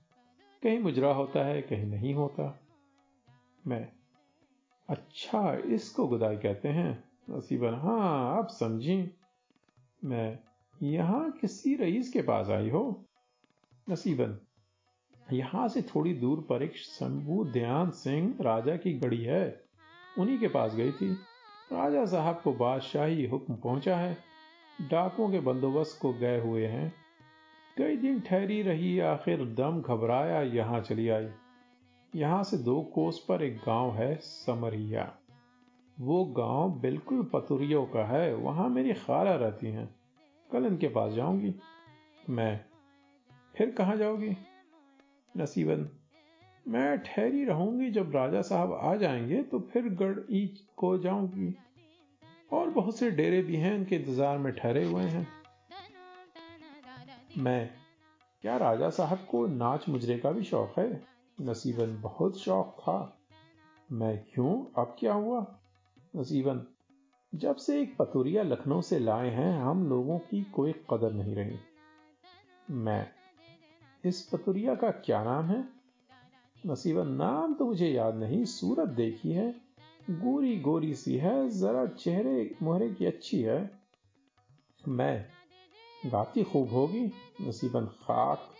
कहीं 0.62 0.78
मुजरा 0.78 1.12
होता 1.12 1.44
है, 1.44 1.62
कहीं 1.62 1.84
नहीं 1.84 2.14
होता। 2.14 2.60
मैं 3.66 3.92
अच्छा 4.88 5.54
इसको 5.54 6.06
गुदाई 6.06 6.36
कहते 6.36 6.68
हैं? 6.68 7.04
नसीबन 7.30 7.74
हाँ 7.74 8.38
आप 8.38 8.48
समझी। 8.48 9.10
मैं, 10.04 10.38
यहाँ 10.82 11.30
किसी 11.30 11.74
रईस 11.74 12.12
के 12.12 12.22
पास 12.22 12.48
आई 12.48 12.70
हो? 12.70 13.04
नसीबन, 13.90 14.38
यहाँ 15.32 15.68
से 15.68 15.82
थोड़ी 15.82 16.14
दूर 16.14 16.46
पर 16.50 16.62
एक 16.62 16.76
शंभू 16.76 17.44
दयान 17.44 17.90
सिंह 17.90 18.34
राजा 18.40 18.76
की 18.76 18.92
गड़ी 18.92 19.22
है। 19.22 19.64
उन्हीं 20.18 20.38
के 20.38 20.48
पास 20.48 20.74
गई 20.74 20.92
थी। 20.92 21.12
राजा 21.72 22.06
साहब 22.06 22.40
को 22.44 22.52
बादशाही 22.52 23.26
हुक्म 23.26 23.56
पहुँचा 23.56 23.96
है। 23.96 24.18
डाकुओं 24.80 25.30
के 25.30 25.40
बंदोबस्त 25.40 25.98
को 26.02 26.12
गए 26.12 26.40
हुए 26.40 26.66
हैं। 26.66 27.01
कई 27.78 27.96
दिन 27.96 28.20
ठहरी 28.20 28.62
रही, 28.62 28.98
आखिर 28.98 29.44
दम 29.44 29.82
घबराया, 29.82 30.42
यहाँ 30.42 30.80
चली 30.80 31.08
आई। 31.08 31.28
यहाँ 32.16 32.42
से 32.44 32.56
दो 32.56 32.80
कोस 32.80 33.26
पर 33.28 33.42
एक 33.42 33.56
गाँव 33.56 33.94
है, 33.94 34.16
समरिया। 34.16 35.14
वो 36.00 36.24
गाँव 36.24 36.80
बिल्कुल 36.80 37.30
पतुरियों 37.32 37.86
का 37.86 38.04
है, 38.04 38.34
वहाँ 38.34 38.68
मेरी 38.68 38.92
खाला 38.92 39.34
रहती 39.34 39.66
हैं। 39.66 39.94
कल 40.52 40.66
इनके 40.66 40.88
पास 40.88 41.12
जाऊँगी। 41.12 41.54
मैं। 42.30 42.60
फिर 43.56 43.70
कहा 43.70 43.94
जाओगी? 43.94 44.36
नसीबन। 45.36 45.88
मैं 46.68 46.98
ठहरी 46.98 47.44
रहूँगी, 47.44 47.90
जब 47.90 48.12
राजा 48.16 48.42
साहब 48.42 48.72
आ 48.72 48.96
जाएँगे 48.96 49.42
तो 49.42 49.60
फिर 49.60 49.82
गढ़ 49.82 50.18
को 50.76 50.98
जाऊँगी। 50.98 51.54
और 52.52 52.70
बहुत 52.70 52.98
से 52.98 53.10
डेरे 53.10 53.42
भी 53.42 53.56
हैं, 53.56 53.74
इनके 53.74 53.96
इंतज़ार 53.96 54.38
में 54.38 54.52
ठहरे 54.52 54.84
हुए 54.84 55.02
हैं। 55.02 55.41
मैं। 57.38 57.70
क्या 58.42 58.56
राजा 58.56 58.90
साहब 58.90 59.18
को 59.30 59.46
नाच 59.46 59.88
मुजरे 59.88 60.18
का 60.18 60.30
भी 60.30 60.42
शौक 60.42 60.74
है? 60.78 61.06
नसीबन 61.40 62.02
बहुत 62.02 62.38
शौक 62.38 62.76
था। 62.80 63.18
मैं 63.92 64.24
क्यों? 64.34 64.82
अब 64.82 64.96
क्या 64.98 65.14
हुआ? 65.14 65.58
नसीबन, 66.16 66.66
जब 67.34 67.56
से 67.56 67.82
एक 67.82 67.96
पतुरिया 67.96 68.42
लखनऊ 68.42 68.80
से 68.80 68.98
लाए 68.98 69.28
हैं, 69.28 69.62
हम 69.62 69.88
लोगों 69.88 70.18
की 70.18 70.44
कोई 70.44 70.72
कदर 70.72 71.12
नहीं 71.12 71.34
रही। 71.34 71.56
मैं, 72.70 73.08
इस 74.04 74.28
पतुरिया 74.32 74.74
का 74.74 74.90
क्या 74.90 75.24
नाम 75.24 75.44
है? 75.44 75.68
नसीबन, 76.66 77.08
नाम 77.08 77.54
तो 77.54 77.66
मुझे 77.66 77.88
याद 77.88 78.14
नहीं। 78.14 78.44
सूरत 78.44 78.88
देखी 78.88 79.32
है। 79.32 79.54
गोरी 80.10 80.60
गोरी 80.60 80.94
सी 80.94 81.16
है। 81.16 81.48
जरा 81.48 81.86
चेहरे 81.86 82.54
मोहरे 82.62 82.94
की 82.94 83.06
अच्छी 83.06 83.42
है। 83.42 83.80
मैं 84.88 85.26
गाती 86.06 86.44
खूब 86.44 86.70
होगी, 86.70 87.12
नसीबन 87.40 87.86
खाक। 87.86 88.50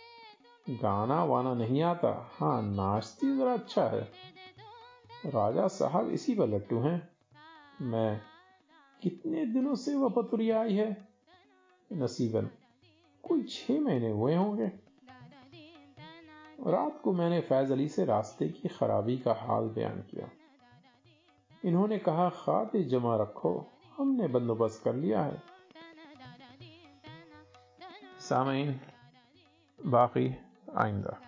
गाना 0.69 1.23
वाना 1.23 1.53
नहीं 1.53 1.81
आता। 1.81 2.31
हाँ 2.33 2.61
नाचती 2.61 3.37
जरा 3.37 3.53
अच्छा 3.53 3.83
है। 3.83 4.11
राजा 5.25 5.67
साहब 5.67 6.09
इसी 6.09 6.35
पर 6.35 6.47
लट्टू 6.47 6.79
हैं। 6.79 7.09
मैं, 7.81 8.21
कितने 9.01 9.45
दिनों 9.45 9.75
से 9.75 9.95
वह 9.95 10.09
पतुरिया 10.09 10.61
आई 10.61 10.73
है? 10.73 11.07
नसीबन, 11.93 12.49
कोई 13.23 13.43
छह 13.43 13.79
महीने 13.81 14.09
हुए 14.09 14.35
होंगे। 14.35 14.67
रात 16.67 17.01
को 17.03 17.13
मैंने 17.13 17.41
फैज 17.41 17.71
अली 17.71 17.87
से 17.87 18.05
रास्ते 18.05 18.49
की 18.49 18.69
खराबी 18.69 19.17
का 19.17 19.33
हाल 19.33 19.63
बयान 19.63 20.01
किया। 20.01 20.29
इन्होंने 21.65 21.99
कहा, 21.99 22.29
खाते 22.29 22.83
जमा 22.83 23.15
रखो। 23.15 23.65
हमने 23.97 24.27
बंदोबस्त 24.27 24.83
कर 24.83 24.95
लिया 24.95 25.23
है। 25.23 25.52
सामीन 28.29 28.79
बाकी 29.79 30.25
आइंदा 30.77 31.19